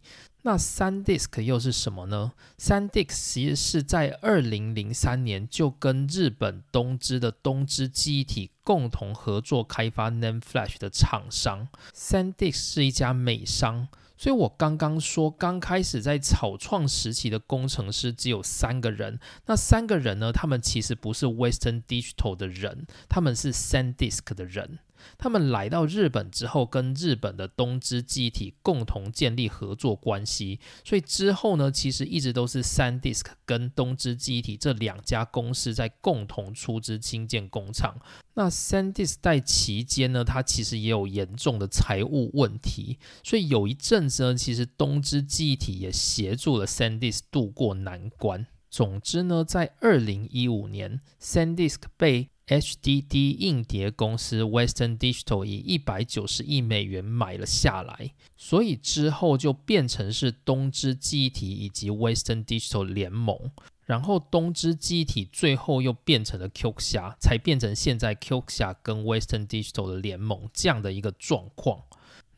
[0.47, 11.69] 那 SanDisk 又是什么呢？SanDisk 其实是在二零零三年就跟日本东芝的东芝记忆体共同合作开发 NAND Flash 的厂商。
[11.95, 19.19] SanDisk 是一家美商，所以我刚刚说刚开始在草创时期的工程师只有三个人。
[19.47, 24.81] 那三个人呢，他们其实不是 Western Digital 的人，他们是 SanDisk 的人。
[25.19, 37.95] 他们来到日本之后，跟日本的东芝记忆体共同建立合作关系，所以之后呢，其实一直都是 SanDisk 跟东芝记忆体这两家公司在共同出资兴建工厂。
[38.35, 48.47] 那 SanDisk 在期间呢，它其实也有严重的财务问题，所以有一阵子呢，其实东芝记忆体也协助了 SanDisk 渡过难关。
[48.69, 63.51] 总之呢，在二零一五年，SanDisk 被 HDD 硬碟公司 Western Digital 以一百九十亿美元买了下来，所以之后就变成是东芝机体以及 Western Digital 联盟，
[63.87, 71.85] 然后东芝机体最后又变成了 Qxia，才变成现在 Qxia 跟 Western Digital 的联盟这样的一个状况。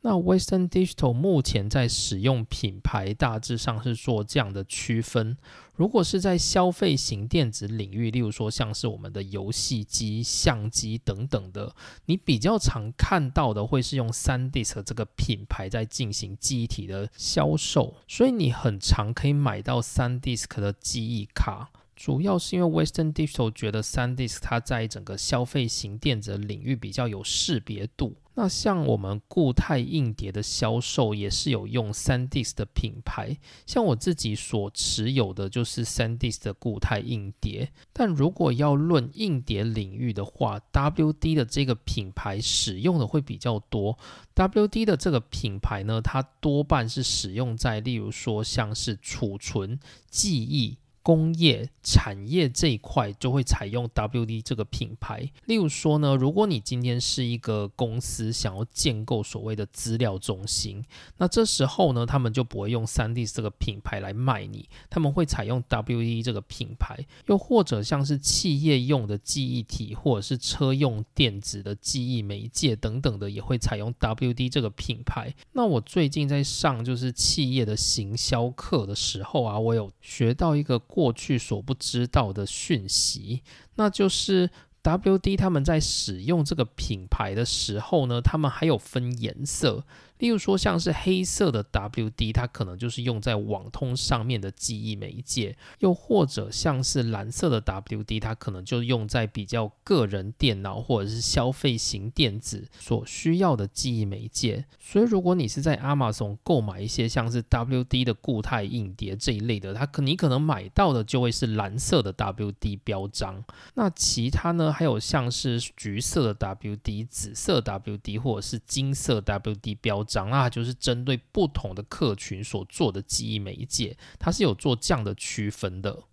[0.06, 5.36] 那 Western Digital 目前在使用品牌大致上是做这样的区分。
[5.74, 21.70] 如果是在消费型电子领域，例如说像是我们的游戏机、相机等等的，你比较常看到的会是用 SanDisk 这个品牌在进行记忆体的销售，所以你很常可以买到 SanDisk 的记忆卡。
[21.96, 28.14] 主要是因为 Western Digital 觉得 SanDisk 它在整个消费型电子领域比较有识别度。
[28.35, 37.72] 那像我们固态硬碟的销售也是有用 SanDisk 的品牌，像我自己所持有的就是 SanDisk 的固态硬碟。
[37.94, 43.98] 但如果要论硬碟领域的话，WD 的这个品牌使用的会比较多。
[44.35, 49.80] WD 的这个品牌呢，它多半是使用在例如说像是储存、
[50.11, 50.76] 记忆。
[51.06, 55.30] 工业产业这一块就会采用 WD 这个品牌。
[55.44, 60.84] 例如说呢，如果你今天是一个公司想要建构所谓的资料中心，
[61.18, 67.07] 那这时候呢，他们就不会用 3D 这个品牌来卖你，他们会采用 WD 这个品牌。
[67.26, 75.32] 又或者像是企业用的记忆体，或者是车用电子的记忆媒介等等的，也会采用 WD 这个品牌。
[75.52, 80.82] 那我最近在上就是企业的行销课的时候啊，我有学到一个。
[80.97, 83.42] 过去所不知道的讯息，
[83.74, 84.49] 那就是
[84.82, 89.84] WD 他们在使用这个品牌的时候呢，他们还有分颜色。
[90.18, 104.64] 例如说，像是黑色的 WD，它可能就是用在网通上面的记忆媒介；又或者像是蓝色的 WD，它可能就用在比较个人电脑或者是消费型电子所需要的记忆媒介。
[104.80, 113.44] 所以，如果你是在 Amazon 购买一些像是 WD 的固态硬碟这一类的，它可你可能买到的就会是蓝色的 WD 标章。
[113.74, 120.05] 那其他呢，还有像是橘色的 WD、紫色 WD 或者是金色 WD 标。
[120.07, 126.04] 章啊，就是针对不同的客群所做的记忆媒介，它是有做这样的区分的。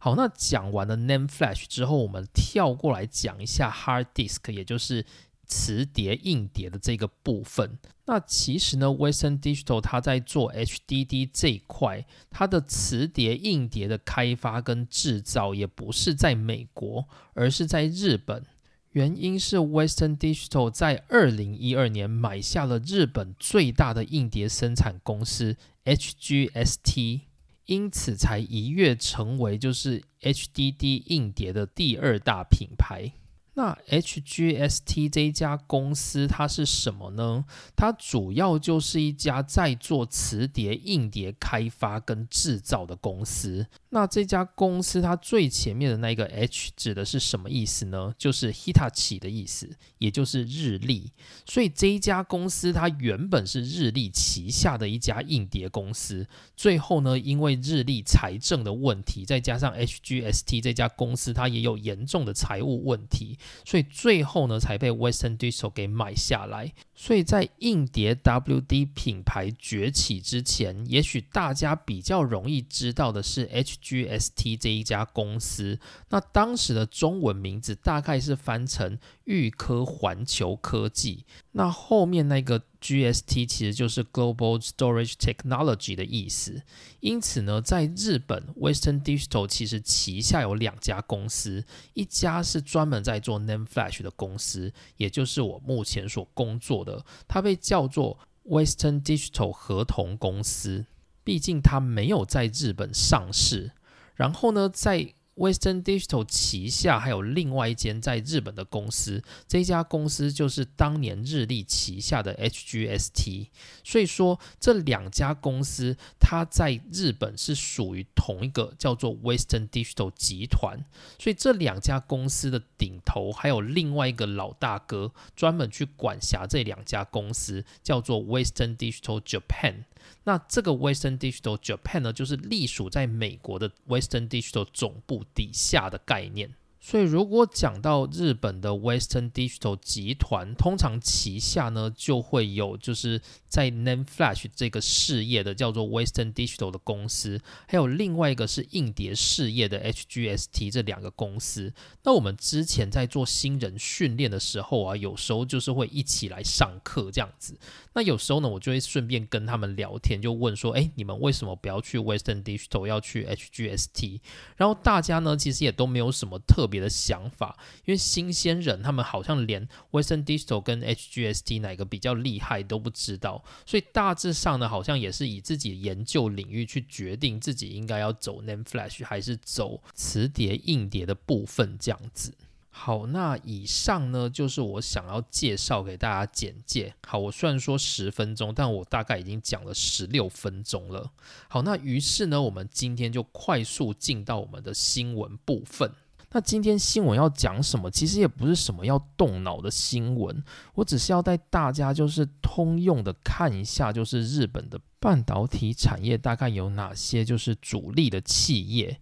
[0.00, 5.06] 好，那讲完了 Name Flash 之后，我们跳过来讲一下 Hard Disk，也就是
[5.46, 7.78] 磁碟硬碟的这个部分。
[8.06, 18.44] 那其实呢，Western Digital 它在做 HDD 这一块，它的磁碟硬碟的开发跟制造也不是在美国，而是在日本。
[18.92, 27.20] 原因是 Western Digital 在二零一二年买下了日本最大的硬碟生产公司 HGST，
[27.64, 33.12] 因此才一跃成为就是 HDD 硬碟的第二大品牌。
[33.54, 37.44] 那 HGST 这家公司它是什么呢？
[37.76, 43.66] 它主要就是一家在做磁碟硬碟开发跟制造的公司。
[43.94, 48.14] 那这家公司它最前面的那个 H 指的是什么意思呢？
[48.16, 49.68] 就是 Hitachi 的意思，
[49.98, 51.12] 也就是日立。
[51.44, 56.26] 所以这一家公司它原本是日立旗下的一家硬碟公司，
[56.56, 63.36] 最后呢，因为日立财政的问题，再加上 HGST 这家公司它也有严重的财务问题。
[63.66, 66.72] 所以最后呢，才被 Western Digital 给买下来。
[67.02, 75.80] 所以在硬碟 WD 品牌崛起之前，也许大家比较容易知道的是 HGST 这一家公司。
[76.10, 81.24] 那当时的中文名字大概是翻成玉科环球科技。
[81.50, 82.62] 那后面那个。
[82.82, 86.62] GST 其实就是 Global Storage Technology 的意思，
[86.98, 91.64] 因此呢，在日本 Western Digital 其实旗下有两家公司，
[91.94, 100.86] 一家是专门在做 Name Flash 的公司，也就是我目前所工作的，它被叫做 Western Digital 合同公司，
[101.22, 103.70] 毕竟它没有在日本上市。
[104.14, 113.48] 然后呢，在 Western Digital 旗下还有另外一间在日本的公司，这家公司就是当年日立旗下的 HGST。
[113.82, 120.84] 所以说，这两家公司它在日本是属于同一个叫做 Western Digital 集团。
[121.18, 129.84] 所以这两家公司的顶头还有另外一个老大哥，专门去管辖这两家公司，叫做 Western Digital Japan。
[130.24, 136.54] 那这个 Western Digital Japan 呢，就是隶属在美国的 Western Digital 总部底下的概念。
[136.84, 151.72] 所以，如果讲到日本的 Western Digital 集团，通常旗下呢就会有就是在 Name Flash 这个事业的叫做 Western Digital 的公司，还有另外一个是硬碟事业的 HGST 这两个公司。
[152.02, 157.56] 那我们之前在做新人训练的时候啊，有时候就是会一起来上课这样子。
[157.94, 164.20] 那有时候呢，我就会顺便跟他们聊天，就问说：“哎，你们为什么不要去 Western Digital，要去 HGST？”
[164.56, 166.66] 然后大家呢，其实也都没有什么特。
[166.72, 182.32] 别的想法，因为新鲜人他们好像连 Western Digital 跟 HGST 哪个比较厉害都不知道，所以大致上呢，好像也是以自己研究领域去决定自己应该要走 Name Flash 还是走磁碟硬碟的部分这样子。
[182.74, 186.92] 好，那以上呢就是我想要介绍给大家简介。
[187.06, 191.12] 好，我虽然说十分钟，但我大概已经讲了十六分钟了。
[191.48, 195.92] 好，那于是呢，我们今天就快速进到我们的新闻部分。
[196.34, 197.90] 那今天新闻要讲什么？
[197.90, 200.42] 其实也不是什么要动脑的新闻，
[200.74, 208.98] 我只是要带大家就是通用的看一下，就是日本的半导体产业大概有哪些就是主力的企业。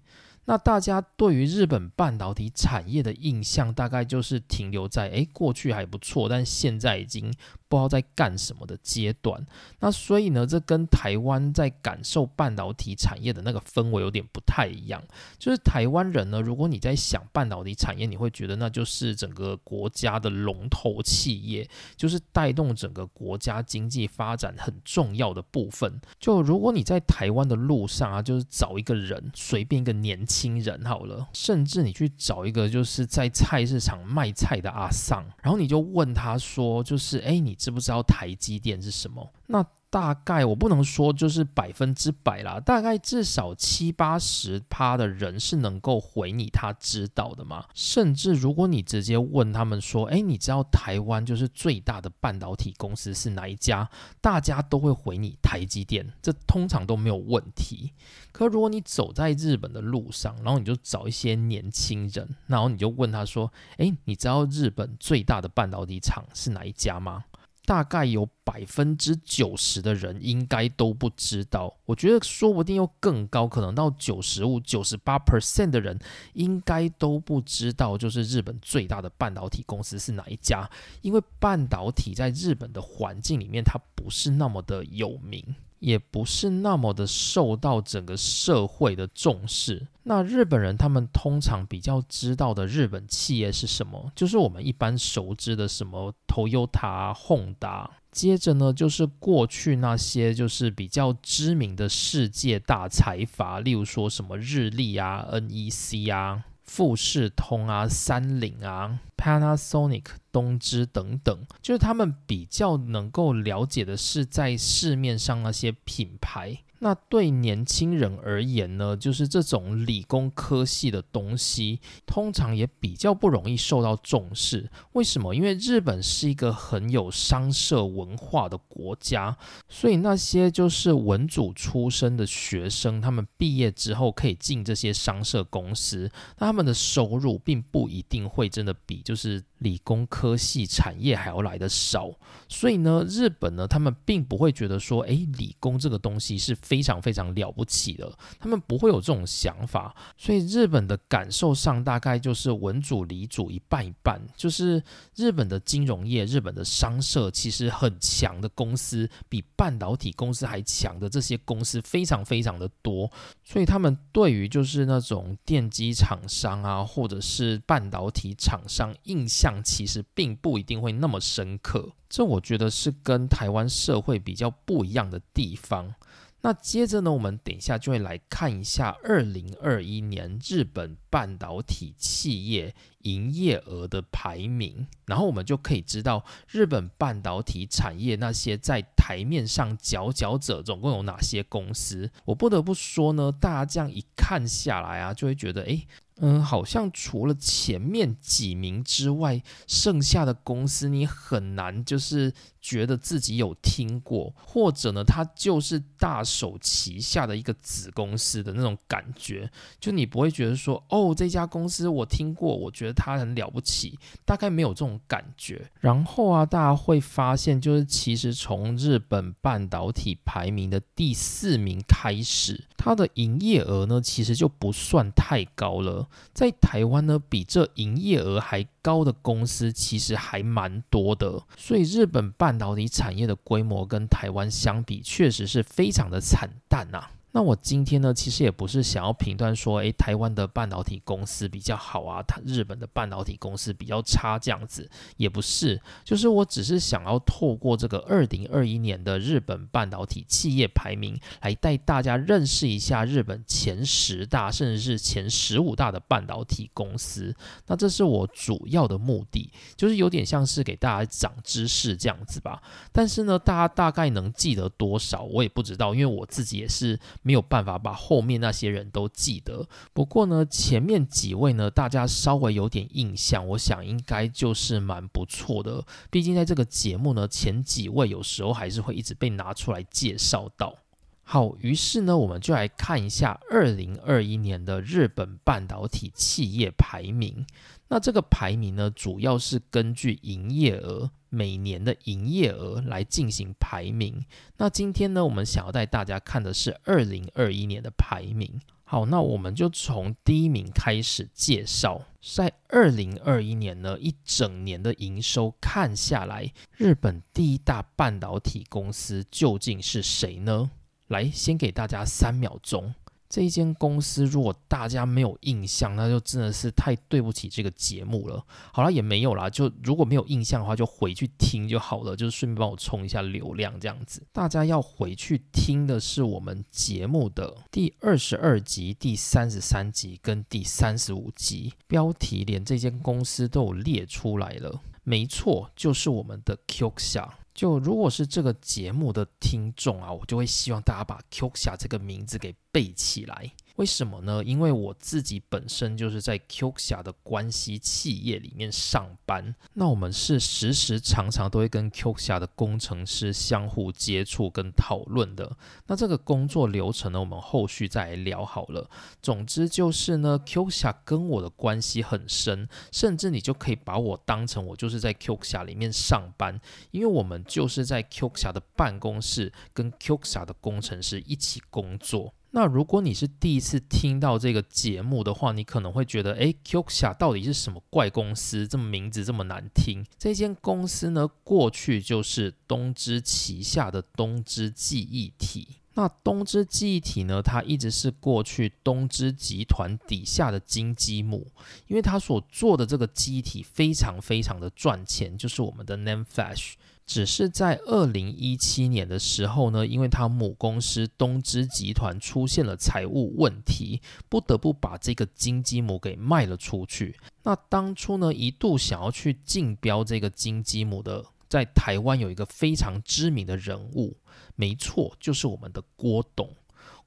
[0.51, 7.33] 那大家对于日本半导体产业的印象，大概就是停留在诶过去还不错，但现在已经
[7.71, 9.47] 不知道在干什么的阶段。
[9.79, 15.01] 那所以呢，这跟台湾在感受半导体产业的那个氛围有点不太一样。
[15.39, 21.67] 就是台湾人呢，如果你在想半导体产业，你会觉得那就是整个国家的龙头企业，
[21.97, 26.01] 就是带动整个国家经济发展很重要的部分。
[26.19, 39.31] 就如果你在台湾的路上啊，就是找一个人，随便一个年轻人好了，甚至你去找一个就是在菜市场卖菜的阿桑，然后你就问他说，就是哎，你知不知道台积电是什么？
[39.49, 47.67] 那大概我不能说就是百分之百啦，大概至少七八十趴的人是能够回你他知道的嘛。
[47.75, 53.91] 甚至如果你直接问他们说，哎，你知道台湾就是最大的半导体公司是哪一家？
[54.21, 57.93] 大家都会回你台积电，这通常都没有问题。
[58.31, 67.25] 可如果你走在日本的路上，然后你就找一些年轻人，然后你就问他说，哎，你知道日本最大的半导体厂是哪一家吗？
[67.71, 75.97] 大概有百分之九十的人应该都不知道，我觉得说不定又更高，可能到九十五、九十八 percent 的人
[76.33, 80.69] 应该都不知道，就是日本最大的半导体公司是哪一家，
[81.01, 85.55] 因为半导体在日本的环境里面，它不是那么的有名。
[85.81, 89.89] 也不是那么的受到整个社会的重视。
[90.05, 94.11] 那日本人他们通常比较知道的日本企业是什么？
[94.15, 97.89] 就是我们一般熟知的什么 Toyota、Honda。
[98.11, 106.45] 接着呢，就是过去那些就是比较知名的世界大财阀，例如说什么日立啊、NEC 啊。
[106.73, 116.63] 富士通啊、三菱啊、Panasonic、东芝等等，就是他们比较能够了解的是在市面上那些品牌。
[116.81, 124.71] 那对年轻人而言呢，就是这种理工科系的东西，通常也比较不容易受到重视。
[124.93, 125.35] 为什么？
[125.35, 129.37] 因为日本是一个很有商社文化的国家，
[129.69, 142.11] 所以那些就是文组出身的学生，他们毕业之后可以进这些商社公司，那他们的收入并不一定会真的比就是理工科系产业还要来的少。
[142.49, 146.57] 所以呢，日本呢，他们并不会觉得说，诶，理工这个东西是。
[146.61, 154.81] 非常非常了不起的，他们不会有这种想法，所以日本的感受上大概就是文主理主一半一半，就是
[155.17, 163.11] 日本的金融业、日本的商社其实很强的公司，比半导体公司还强的这些公司非常非常的多，
[163.43, 175.95] 所以他们对于就是那种电机厂商啊，或者是半导体厂商印象其实并不一定会那么深刻，这我觉得是跟台湾社会比较不一样的地方。
[176.43, 192.11] 那接着呢，我们等一下就会来看一下二零二一年日本半导体企业营业额的排名，然后我们就可以知道日本半导体产业那些在台面上佼佼者总共有哪些公司。
[192.25, 195.87] 我不得不说呢，大家这样一看下来啊，就会觉得，诶。
[196.21, 202.33] 嗯，好像除了前面几名之外，剩下的公司你很难就是。
[202.61, 215.71] 觉得自己有听过，或者呢，它就是大手旗下的一个子公司的那种感觉，就你不会觉得说，哦，这家公司我听过，我觉得它很了不起，大概没有这种感觉。
[215.81, 226.09] 然后啊，大家会发现，就是其实从日本半导体排名的第四名开始，它的营业额呢，其实就不算太高了。
[226.33, 228.67] 在台湾呢，比这营业额还。
[228.83, 237.09] 高的公司其实还蛮多的，所以日本半导体产业的规模跟台湾相比，确实是非常的惨淡呐。
[237.33, 257.33] 那我今天呢，其实也不是想要评断说，诶，台湾的半导体公司比较好啊，它日本的半导体公司比较差这样子，也不是，就是我只是想要透过这个二零二一年的日本半导体企业排名，来带大家认识一下日本前十大甚至是前十五大的半导体公司。
[257.69, 262.61] 那这是我主要的目的，就是有点像是给大家长知识这样子吧。
[262.91, 266.99] 但是呢，大家大概能记得多少，我也不知道，因为我自己也是。
[267.23, 269.69] 没有办法把后面那些人都记得。
[269.93, 275.85] 不过呢，前面几位呢，大家稍微有点印象，我想应该就是蛮不错的。
[276.11, 280.77] 毕竟在这个节目呢，前几位有时候还是会一直被拿出来介绍到。
[281.23, 287.47] 好，于是呢，我们就来看一下二零二一年的日本半导体企业排名。
[287.93, 294.25] 那这个排名呢，主要是根据营业额每年的营业额来进行排名。
[294.59, 298.61] 那今天呢，我们想要带大家看的是二零二一年的排名。
[298.85, 302.01] 好，那我们就从第一名开始介绍。
[302.23, 310.71] 在二零二一年呢，一整年的营收看下来，日本第一大半导体公司究竟是谁呢？
[311.09, 312.95] 来，先给大家三秒钟。
[313.31, 318.45] 这一间公司，如果大家没有印象，那就真的是太对不起这个节目了。
[318.73, 324.21] 好了，也没有啦，就如果没有印象的话，就回去听就好了，就是顺便帮我冲一下流量这样子。
[324.33, 334.81] 大家要回去听的是我们节目的第二十二集、第三十三集跟第三十五集，标题连这间公司都有列出来了。
[335.05, 337.39] 没错，就是我们的 Q 下。
[337.55, 343.51] 就如果是这个节目的听众啊，我就会希望大家把 Q 下这个名字给背起来。
[343.81, 344.45] 为什么呢？
[344.45, 355.57] 因为我自己本身就是在 Q 下的关系企业里面上班，那我们是时时常常都会跟 Q 下的工程师相互接触跟讨论的。
[355.87, 358.87] 那这个工作流程呢，我们后续再来聊好了。
[359.23, 366.61] 总之就是呢，Q 下跟我的关系很深，甚至你就可以把我当成我就是在 Q 下里面上班，
[366.91, 372.35] 因为我们就是在 Q 下的办公室跟 Q 下的工程师一起工作。
[372.53, 378.67] 那如果你是第一次听到这个节目的话，你可能会觉得，哎，Qxia 到底是什么怪公司？
[378.67, 380.05] 这么名字这么难听。
[380.19, 385.77] 这间公司呢，过去就是东芝旗下的东芝记忆体。
[385.95, 391.47] 那东芝记忆体呢，它一直是过去东芝集团底下的金鸡母，
[391.87, 396.75] 因为它所做的这个机体非常非常的赚钱，就是我们的 NAND Flash。
[397.11, 407.19] 只是在二零一七年的时候呢，因为他母公司东芝集团出现了财务问题，不得不把这个金鸡母给卖了出去。
[407.43, 414.17] 那当初呢，一度想要去竞标这个金鸡母的，在台湾有一个非常知名的人物，
[414.55, 416.49] 没错，就是我们的郭董。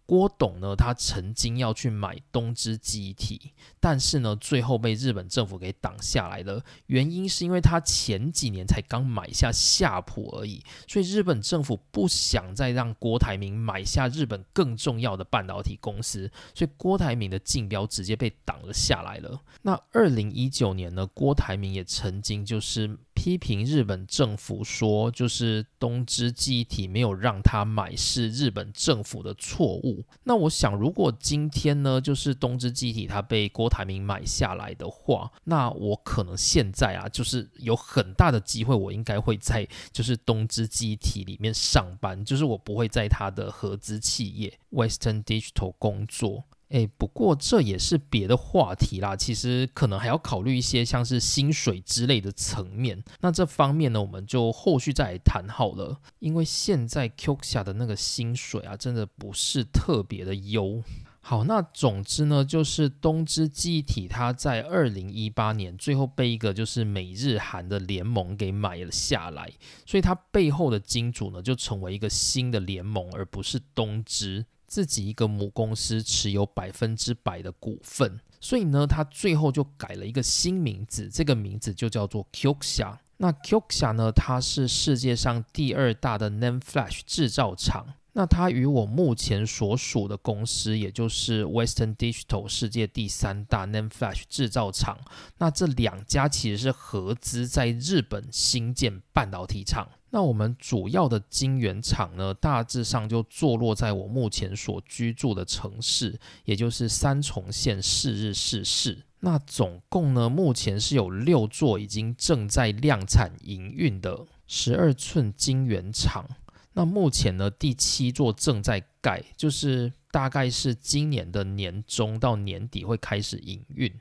[0.05, 6.63] 郭董呢，他曾经要去买东芝记忆体，但是呢，最后被日本政府给挡下来了。
[6.87, 19.41] 原因是因为他前几年才刚买下夏普而已，所以日本政府不想再让郭台铭买下日本更重要的半导体公司，所以郭台铭的竞标直接被挡了下来了。
[19.61, 30.03] 那二零一九年呢，郭台铭也曾经就是批评日本政府说，就是东芝记忆体没有让他买是日本政府的错误。
[30.23, 46.43] 那我想，如果今天呢，就是东芝机体它被郭台铭买下来的话，那我可能现在啊，就是有很大的机会，我应该会在就是东芝机体里面上班，就是我不会在它的合资企业 Western Digital 工作。
[46.73, 49.15] 哎，不过这也是别的话题啦。
[49.15, 53.03] 其实可能还要考虑一些像是薪水之类的层面。
[53.21, 55.99] 那这方面呢，我们就后续再来谈好了。
[56.17, 60.81] 因为现在 Q 下的那个薪水啊，真的不是特别的优。
[61.21, 69.47] 好，那总之呢，就是东芝记忆体它在二零一八年最后被一个就是美日韩的联盟给买了下来，
[69.85, 74.47] 所以它背后的金主呢，就成为一个新的联盟，而不是东芝。
[74.73, 82.97] 自己一个母公司持有百分之百的股份，所以呢，他最后就改了一个新名字，这个名字就叫做 Qxia。
[83.17, 87.85] 那 Qxia 呢，它是世界上第二大的 NAND Flash 制造厂。
[88.13, 94.97] 那它与我目前所属的公司，也就是 Western Digital 世界第三大 NAND Flash 制造厂，
[95.37, 99.87] 那这两家其实是合资在日本新建半导体厂。
[100.13, 109.05] 那我们主要的晶圆厂呢，大致上就坐落在我目前所居住的城市，也就是三重县四日市市。
[109.21, 116.29] 那总共呢，目前是有六座已经正在量产营运的十二寸晶圆厂。
[116.73, 123.91] 那目前呢，第七座正在盖，就是大概是今年的年中到年底会开始营运。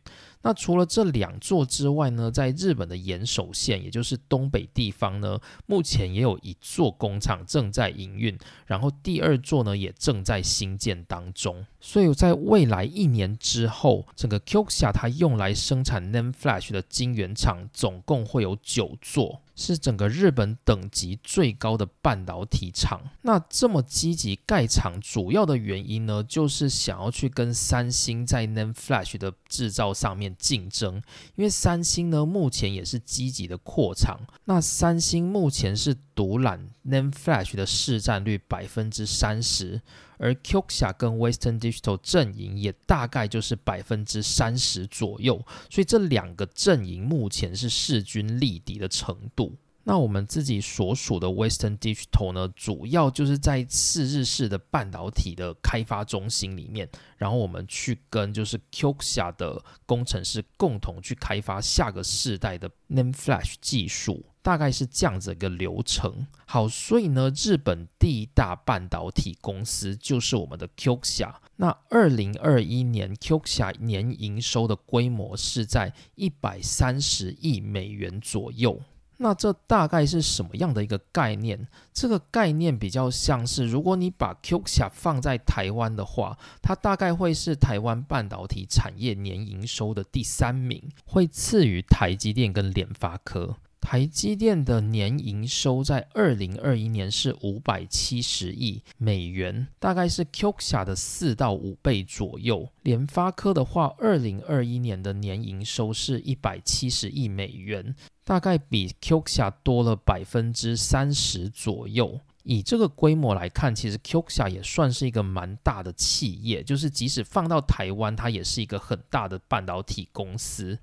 [0.42, 8.36] 那除了这两座之外呢，在日本的岩手县，也就是东北地方呢，目前也有一座工厂正在营运，
[8.66, 11.64] 然后第二座呢也正在新建当中。
[11.80, 23.00] 所以在未来一年之后，整个 Qxia 它用来生产 NAND Flash 的晶圆厂总共会有九座，是整个日本等级最高的半导体厂。
[23.22, 30.32] 那这么积极盖厂，主要的原因呢，就是想要去跟三星在 NAND Flash 的制造上面。
[30.38, 30.96] 竞争，
[31.36, 39.80] 因为三星呢目前也是积极的扩厂，那三星目前是独揽 NAND Flash 的市占率百分之三十，
[40.22, 49.56] 而 Qxia 跟 Western Digital 阵营也大概就是百分之三十左右，所以这两个阵营目前是势均力敌的程度。
[49.84, 66.26] 那我们自己所属的 Western Digital 呢，主要就是在次日式的半导体的开发中心里面，然后我们去跟就是 Kioxia 的工程师共同去开发下个世代的 NAND Flash 技术，大概是这样子一个流程。
[66.44, 71.32] 好，所以呢，日本第一大半导体公司就是我们的 Qxia。
[71.56, 78.80] 那二零二一年 Qxia 年营收的规模是在一百三十亿美元左右。
[79.18, 81.68] 那这大概是什么样的一个概念？
[81.92, 93.54] 这个概念比较像是，如果你把 Qxia 放在台湾的话，它大概会是台湾半导体产业年营收的第三名，会次于台积电跟联发科。
[93.82, 102.70] 台积电的年营收在二零二一年是五百七十亿美元，大概是 Kioxia 的四到五倍左右。
[102.82, 112.20] 联发科的话，二零二一年的年营收是一百七十亿美元，大概比 Kioxia 多了百分之三十左右。
[112.44, 120.78] 以这个规模来看，其实 Kioxia 也算是一个蛮大的企业，就是即使放到台湾，它也是一个很大的半导体公司。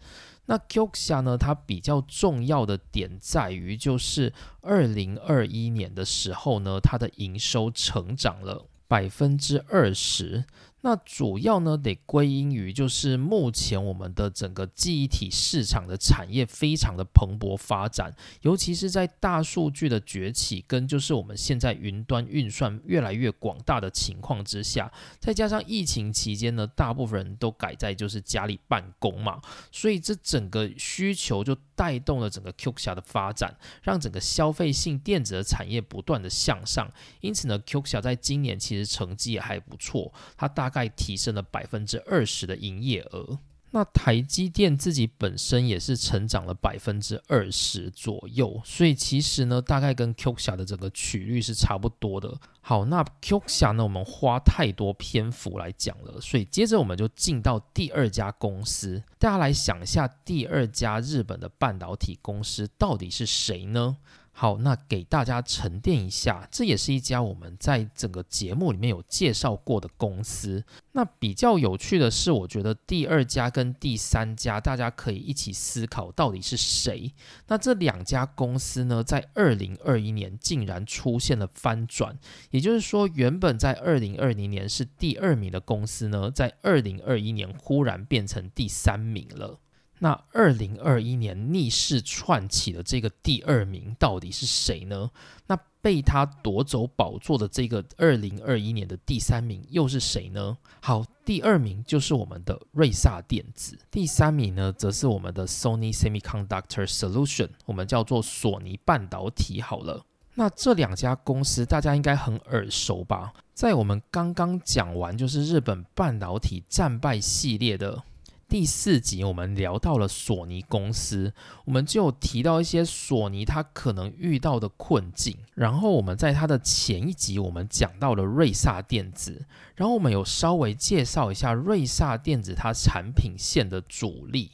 [0.49, 1.37] 那 k o x i a 呢？
[1.37, 10.43] 它比较重要的点在于，就是二零二一年的时候呢，它的营收成长了百分之二十。
[10.81, 29.41] 那主要呢，得归因于就是目前我们的整个记忆体市场的产业非常的蓬勃发展，尤其是在大数据的崛起跟就是我们现在云端运算越来越广大的情况之下，再加上疫情期间呢，大部分人都改在就是家里办公嘛，
[29.73, 33.53] 所以这整个需求就带动了整个 QXIA 的发展，
[33.83, 36.89] 让整个消费性电子的产业不断的向上。
[37.19, 40.68] 因此呢 QXIA 在今年其实成绩也还不错，它大。
[40.69, 43.39] 大概提升了百分之二十的营业额。
[43.71, 52.35] 那台积电自己本身也是成长了百分之二十左右，所以其实呢，大概跟 Qxia 的整个曲率是差不多的。
[52.61, 59.03] 好，那 Qxia 呢，我们花太多篇幅来讲了，所以接着我们就进到第二家公司。
[59.19, 63.97] 大家来想一下，第二家日本的半导体公司到底是谁呢？
[64.41, 70.63] 好，那给大家沉淀一下，这也是一家我们在整个节目里面有介绍过的公司。
[70.93, 77.11] 那比较有趣的是，我觉得第二家跟第三家，大家可以一起思考到底是谁。
[77.49, 82.17] 那这两家公司呢，在二零二一年竟然出现了翻转，
[82.51, 89.59] 也就是说，原本在二零二零年是第二名的公司呢，在二零二一年忽然变成第三名了。
[89.99, 95.11] 那二零二一年逆势串起的这个第二名到底是谁呢？
[95.47, 100.57] 那被他夺走宝座的这个二零二一年的第三名又是谁呢？
[100.81, 109.61] 好，第二名就是我们的瑞萨电子，第三名呢则是我们的 Sony Semiconductor Solution，我们叫做索尼半导体。
[109.61, 113.33] 好了，那这两家公司大家应该很耳熟吧？
[113.53, 118.03] 在我们刚刚讲完就是日本半导体战败系列的。
[118.49, 121.31] 第四集我们聊到了索尼公司，
[121.65, 125.37] 我们就提到一些索尼它可能遇到的困境。
[125.53, 129.45] 然后我们在它的前一集我们讲到了瑞萨电子，
[129.75, 134.53] 然后我们有稍微介绍一下瑞萨电子它产品线的主力，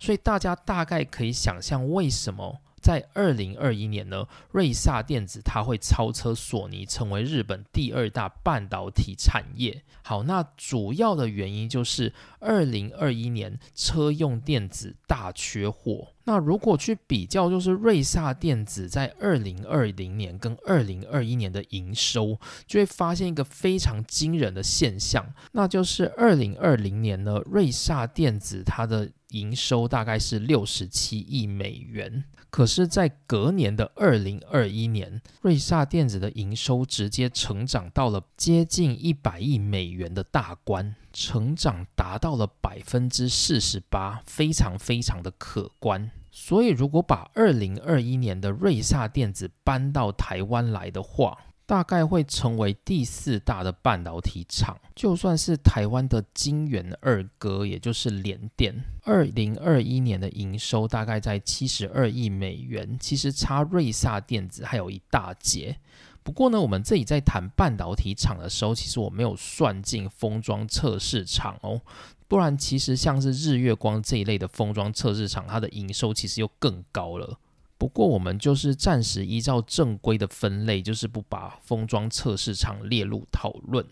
[0.00, 2.58] 所以大家大概可以想象为什么。
[2.86, 9.82] 在二零二一年呢，瑞萨电子它会超车索尼，成为日本第二大半导体产业。
[10.02, 16.12] 好，那主要的原因就是二零二一年车用电子大缺货。
[16.28, 32.24] 那如果去比较，就是瑞萨电子在二零二零年跟二零二一年的营收，就会发现一个非常惊人的现象，那就是二零二零年呢，瑞萨电子它的营收大概是六十七亿美元。
[32.48, 46.10] 可是，在隔年的二零二一年，瑞萨电子的营收直接成长到了接近一百亿美元的大关，成长达到了百分之四十八，非常非常的可观。
[46.30, 65.76] 所以，如果把二零二一年的瑞萨电子搬到台湾来的话，大概会成为第四大的半导体厂，就算是台湾的金元二哥，也就是联电，二零二一年的营收大概在七十二亿美元，其实差瑞萨电子还有一大截。
[66.22, 71.80] 不过呢，我们这里在谈半导体厂的时候，其实我没有算进封装测试厂哦，
[72.28, 77.38] 不然其实像是日月光这一类的封装测试厂，它的营收其实又更高了。
[77.78, 83.86] 不过我们就是暂时依照正规的分类，就是不把封装测试厂列入讨论。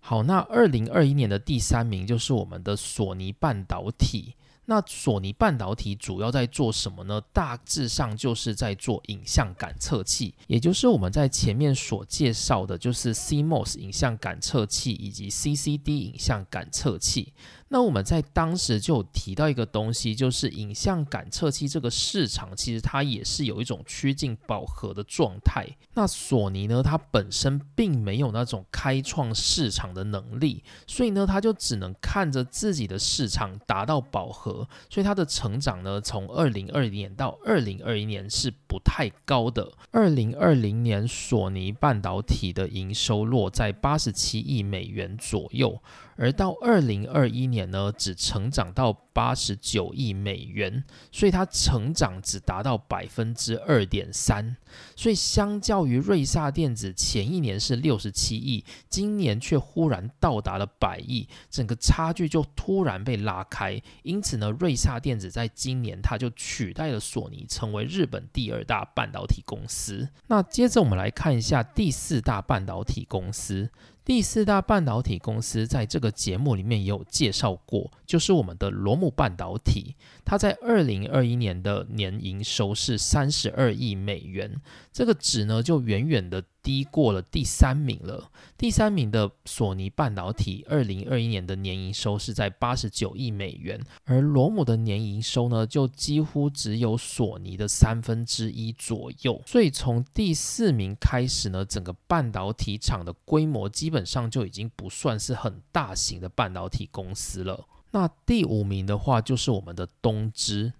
[0.00, 4.34] 好，那二零二一年的第三名就是我们的索尼半导体。
[4.68, 7.20] 那索尼半导体主要在做什么呢？
[7.32, 17.32] 大致上就是在做影像感测器，也就是我们在前面所介绍的，就是 CMOS 影像感测器以及 CCD 影像感测器。
[17.68, 25.66] 那我们在当时就有提到一个东西，就是影像感测器这个市场，其实它也是有一种趋近饱和的状态。
[25.94, 39.72] 那索尼呢，它本身并没有那种开创市场的能力，所以呢，它就只能看着自己的市场达到饱和，所以它的成长呢，从二零二零年到二零二一年是不太高的。
[39.90, 45.82] 二零二零年，索尼半导体的营收落在八十七亿美元左右。
[46.16, 54.56] 而到二零二一年呢，只成长到八十九亿美元，所以它成长只达到百分之二点三。
[54.94, 63.80] 所以相较于瑞萨电子前一年是六十七亿，今年却忽然到达了百亿，整个差距就突然被拉开。
[64.02, 70.08] 因此呢，瑞萨电子在今年它就取代了索尼，成为日本第二大半导体公司。
[70.26, 73.70] 那接着我们来看一下第四大半导体公司。
[74.06, 79.96] 第四大半导体公司在这个节目里面也有介绍过，就是我们的罗姆半导体。
[80.24, 84.60] 它在二零二一年的年营收是三十二亿美元，
[84.92, 86.44] 这个值呢就远远的。
[86.66, 88.28] 低过了第三名了。
[88.58, 99.40] 第三名的索尼半导体，二零二一年的年营收是在八十九亿美元，而罗姆的年营收呢，就几乎只有索尼的三分之一左右。
[99.46, 107.64] 所以从第四名开始呢，整个半导体厂的规模基本上就已经不算是很大型的半导体公司了。
[107.92, 110.72] 那第五名的话，就是我们的东芝。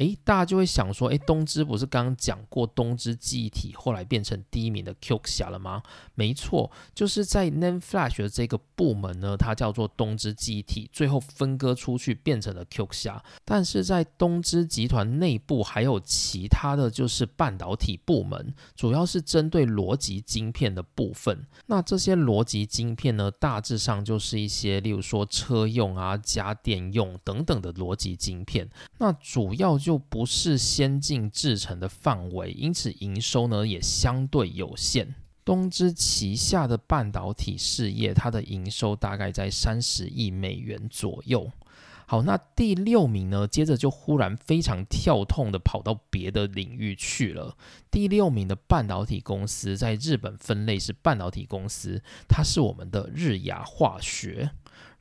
[0.00, 5.82] 诶，大家就会想说，诶，东芝不是刚刚讲过东芝记忆体后来变成第一名的 Q 侠了吗？
[6.14, 13.22] 没错，就是在 NAND Flash 的这个部门呢，它叫做东芝记忆体，最后分割出去变成了 Q 侠。
[13.44, 21.46] 但是在东芝集团内部还有其他的就是半导体部门，主要是针对逻辑晶片的部分。
[21.66, 28.66] 那这些逻辑晶片呢，大致上就是一些例如说车用啊、家电用等等的逻辑晶片。
[28.96, 35.16] 那主要就就不是先进制程的范围，因此营收呢也相对有限。
[35.44, 41.50] 东芝旗下的半导体事业，它的营收大概在三十亿美元左右。
[42.06, 47.56] 好，那第六名呢，接着就忽然非常跳痛的跑到别的领域去了。
[47.90, 54.50] 第六名的半导体公司在日本分类是半导体公司，它是我们的日亚化学。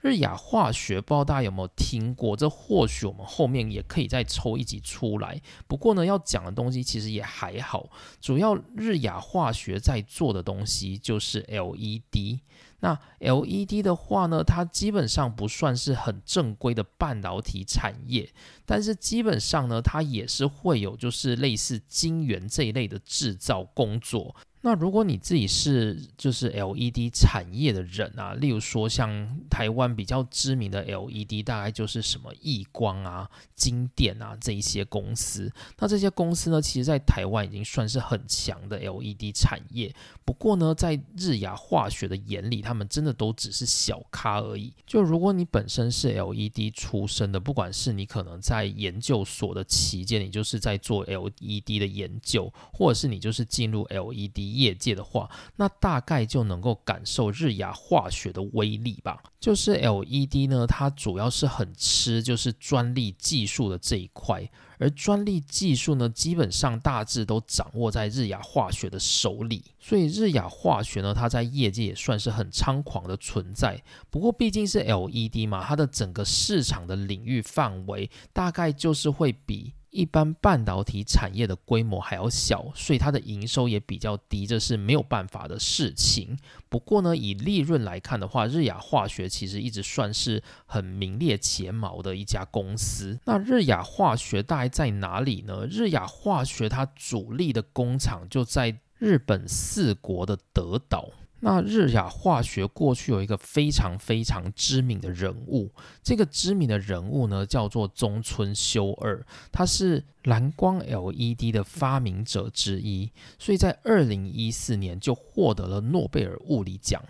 [0.02, 2.36] 日亚化学，不知道大家有没有听过？
[2.36, 5.42] 这或许我们后面也可以再抽一集出来。
[5.68, 7.90] 不过呢，要讲的东西其实也还好。
[8.22, 12.40] 主要日亚化学在做的东西就是 LED。
[12.82, 18.32] 那 LED 的话呢，它基本上不算是很正规的半导体产业，
[18.66, 24.34] 但是基本上呢，它也是会有就是类似晶圆这一类的制造工作。
[24.62, 35.50] 那如果你自己是就是 LED 产业的人啊，例如说像台湾比较知名的 LED，大概就是什么亿光啊、金电啊这一些公司。
[35.78, 39.96] 那这些公司呢，其实在台湾已经算是很强的 LED 产业。
[40.26, 44.74] 不过呢，在日亚化学的眼里，他们真的都只是小咖而已。
[44.86, 54.49] 就如果你本身是 LED 出身的，不管是你可能在研究所的期间，你就是在做 LED 的研究，或者是你就是进入 LED。
[54.56, 59.22] 业界的话，那大概就能够感受日亚化学的威力吧。
[59.40, 69.64] 就是 LED 呢，它主要是很吃就是专利技术的这一块，而专利技术呢，基本上大致都掌握在日亚化学的手里。
[69.80, 73.82] 所以日亚化学呢，它在业界也算是很猖狂的存在。
[74.10, 79.74] 不过毕竟是 LED 嘛，它的整个市场的领域范围大概就是会比。
[79.92, 86.38] 一般半导体产业的规模还要小，所以它的营收也比较低，这是没有办法的事情。
[86.70, 93.20] 不过呢，以利润来看的话，日亚化学其实一直算是很名列前茅的一家公司。
[93.26, 95.66] 那日亚化学大概在哪里呢？
[95.68, 101.10] 日亚化学它主力的工厂就在日本四国的德岛。
[101.42, 105.72] 那日亚化学过去有一个非常非常知名的人物，
[106.04, 117.02] 这个知名的人物呢叫做中村修二，他是蓝光 LED 的发明者之一，所以在二零一四年就获得了诺贝尔物理奖。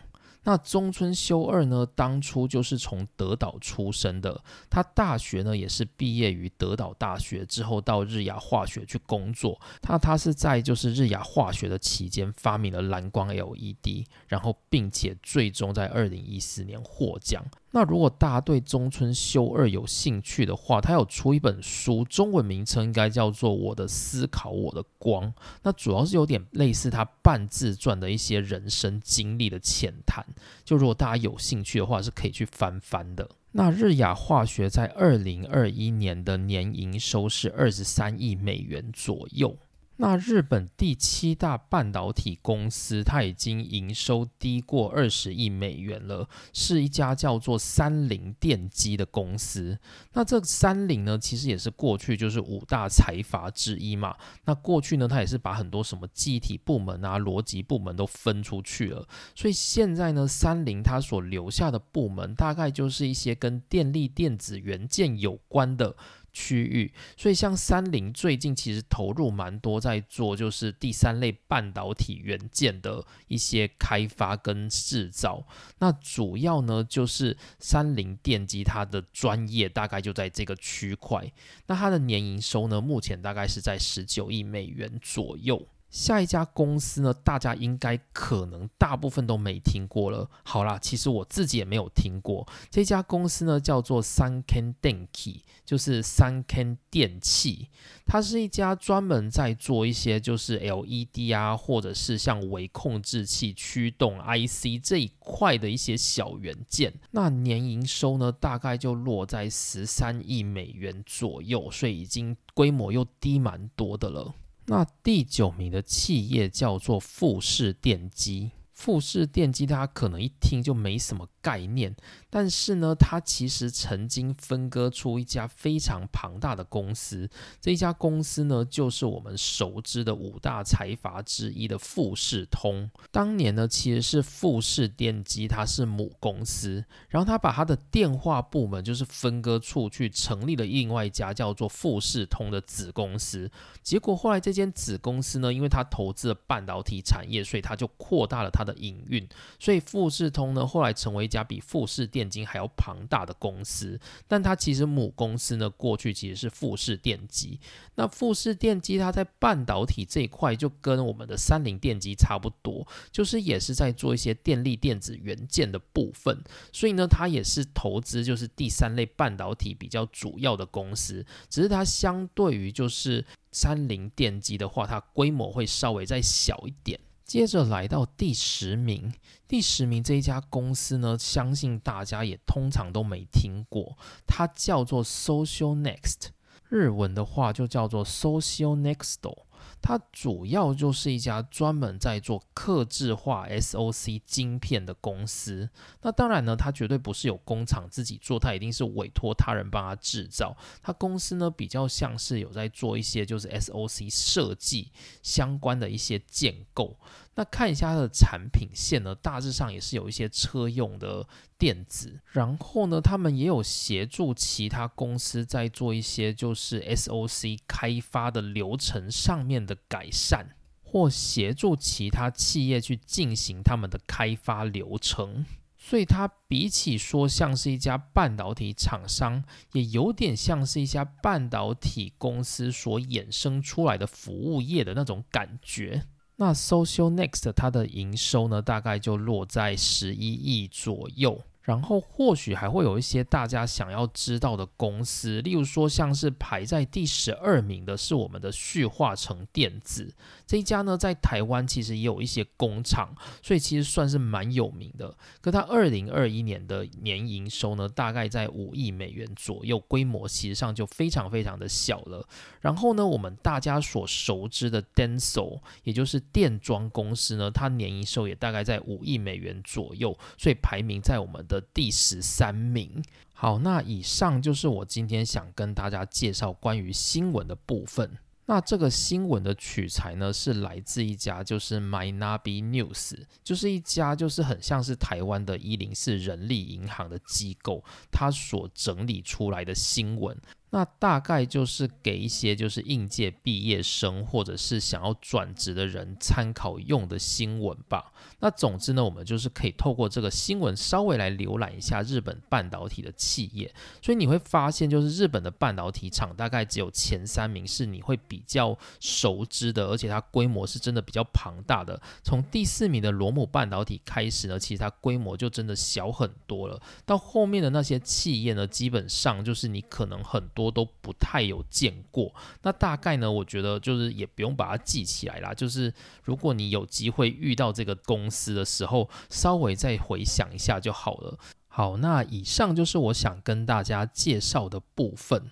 [0.50, 9.62] 那中村修二呢，当初就是从德岛出生的，他大学呢也是毕业于德岛大学之后到日亚化学去工作。
[9.80, 17.45] 他他是在就是日亚化学的期间发明了蓝光 LED，然后并且最终在二零一四年获奖。
[17.72, 25.32] 那如果大家对中村修二有兴趣的话，他有出一本书，中文名称应该叫做《我的思考，我的光》。
[25.61, 30.26] 那主要是有点类似他半自传的一些人生经历的浅谈。
[30.65, 33.30] 就如果大家有兴趣的话，是可以去翻翻的。
[33.51, 39.55] 那日亚化学在二零二一年的年营收是二十三亿美元左右。
[40.02, 49.78] 那日本第七大半导体公司，它已经营收低过二十亿美元了，是一家叫做三菱电机的公司。
[50.14, 54.16] 那这三菱呢，其实也是过去就是五大财阀之一嘛。
[54.45, 59.06] 那过去呢，它也是把很多什么记忆体部门啊、逻辑部门都分出去了。
[59.36, 65.97] 所以现在呢，三菱它所留下的部门，大概就是一些跟电力电子元件有关的。
[66.39, 75.45] 区域，所以像三菱最近其实投入蛮多在做，就是第三类半导体元件的一些开发跟制造。
[75.79, 81.29] 那主要呢就是三菱电机，它的专业大概就在这个区块。
[81.67, 85.67] 那它的年营收呢，目前大概是在十九亿美元左右。
[85.89, 90.29] 下一家公司呢，大家应该可能大部分都没听过了。
[90.43, 97.69] 好啦，其实我自己也没有听过这家公司呢，叫做三 Ken Denki，就是三 Ken 电器。
[98.05, 106.93] 它是一家专门在做一些就是 LED 啊，或者是像微控制器、驱动 IC 这一块的一些小元件。
[107.11, 114.33] 那年营收呢，大概就落在十三亿美元左右，所以已经规模又低蛮多的了。
[114.70, 118.51] 那第九名的企业叫做富士电机。
[118.80, 121.93] 富士电机，大家可能一听就没什么概念。
[122.30, 132.89] 但是呢，它其实曾经分割出一家非常庞大的公司，这一家公司呢，就是我们熟知的五大财阀之一的富士通。
[133.11, 143.51] 当年呢，其实是富士电机，它是母公司，然后他把他的电话部门就是分割出去，成立了另外一家叫做富士通的子公司。
[143.84, 157.59] 结果后来这间子公司呢，因为它投资了半导体产业，所以它就扩大了它的营运，所以富士通呢，后来成为一家比富士电机还要庞大的公司，但它其实母公司呢，过去其实是富士电机。
[157.95, 166.41] 那富士电机它在半导体这一块就跟我们的三菱电机差不多，就是也是在做一些电力电子元件的部分。
[166.72, 176.99] 所以呢，它也是投资就是第三类半导体比较主要的公司，只是它相对于就是三菱电机的话，它规模会稍微再小一点。
[177.30, 179.13] 接着来到第十名，
[179.47, 186.30] 第十名这一家公司呢，相信大家也通常都没听过，它叫做 Social Next，
[186.69, 189.43] 日文的话就叫做 Social Nexto。
[189.82, 195.69] 它主要就是一家专门在做刻制化 SOC 晶片的公司。
[196.01, 200.55] 那当然呢，它绝对不是有工厂自己做，它一定是委托他人帮他制造。
[200.82, 204.91] 它公司呢比较像是有在做一些就是 SOC 设计
[205.23, 206.97] 相关的一些建构。
[207.36, 211.25] 那看一下它的产品线呢，大致上也是有一些车用的
[211.57, 220.49] 电子，然后呢，他们也有协助其他公司在做一些就是 SOC 开发的流程上面的改善，
[220.84, 225.45] 或协助其他企业去进行他们的开发流程。
[225.82, 236.03] 所以它比起说像是一家半导体厂商，也有点像是一家半导体公司所衍生出来的服务业的那种感觉。
[236.41, 241.41] 那 Social Next 它的营收呢，大概就落在十一亿左右。
[241.61, 250.11] 然后或许还会有一些大家想要知道的公司，例如说像是排在第十二名的是我们的旭化成电子
[250.50, 255.16] 这一家呢，在台湾其实也有一些工厂，所以其实算是蛮有名的。
[255.41, 262.28] 可它二零二一年的年营收呢，大概在五亿美元左右，规模其实上就非常非常的小了。
[262.62, 271.64] 然后呢，我们大家所熟知的 Denso，也就是电装公司呢，它年营收也大概在五亿美元左右，所以排名在我们的。
[271.72, 273.04] 第十三名。
[273.34, 278.18] 好，那以上就是我今天想跟大家介绍关于新闻的部分。
[278.50, 290.36] 那这个新闻的取材呢，是来自一家就是 MyNabi News，就是一家就是很像是台湾的一零四人力银行的机构，它所整理出来的新闻。
[290.72, 298.13] 那大概就是给一些就是应届毕业生或者是想要转职的人参考用的新闻吧。
[298.41, 303.74] 那总之呢，我们就是可以透过这个新闻稍微来浏览一下日本半导体的企业。
[303.99, 311.99] 所以你会发现，就是日本的半导体厂大概只有前三名是你会比较熟知的，而且它规模是真的比较庞大的。
[312.24, 316.80] 从第四名的罗姆半导体开始呢，其实它规模就真的小很多了。
[317.07, 320.47] 到后面的那些企业呢，基本上就是你可能很。
[320.60, 322.34] 多都不太有见过，
[322.64, 323.32] 那大概呢？
[323.32, 325.53] 我觉得就是也不用把它记起来啦。
[325.53, 331.39] 就是如果你有机会遇到这个公司的时候，稍微再回想一下就好了。
[331.70, 335.49] 好，那以上就是我想跟大家介绍的部分。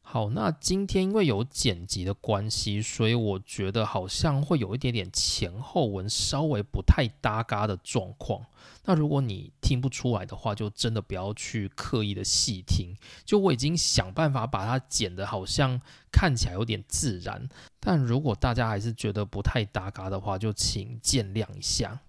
[0.00, 8.44] 好，那今天因为有剪辑的关系，所以我觉得好像会有一点点前后文稍微不太搭嘎的状况。
[8.84, 12.96] 那如果你听不出来的话，就真的不要去刻意的细听。
[13.24, 15.80] 就我已经想办法把它剪得好像
[16.10, 22.00] 看起来有点自然，但如果大家还是觉得不太搭嘎的话，就请见谅一下。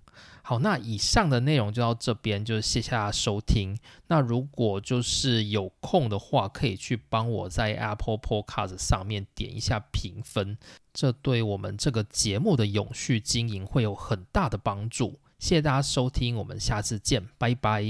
[0.45, 3.77] 好，那以上的内容就到这边，就谢谢大家收听。
[4.07, 10.57] 那如果就是有空的话，可以去帮我在 Apple Podcast 上面点一下评分，
[10.91, 15.19] 这对我们这个节目的永续经营会有很大的帮助。
[15.43, 17.83] 谢谢大家收听，我们下次见，拜拜。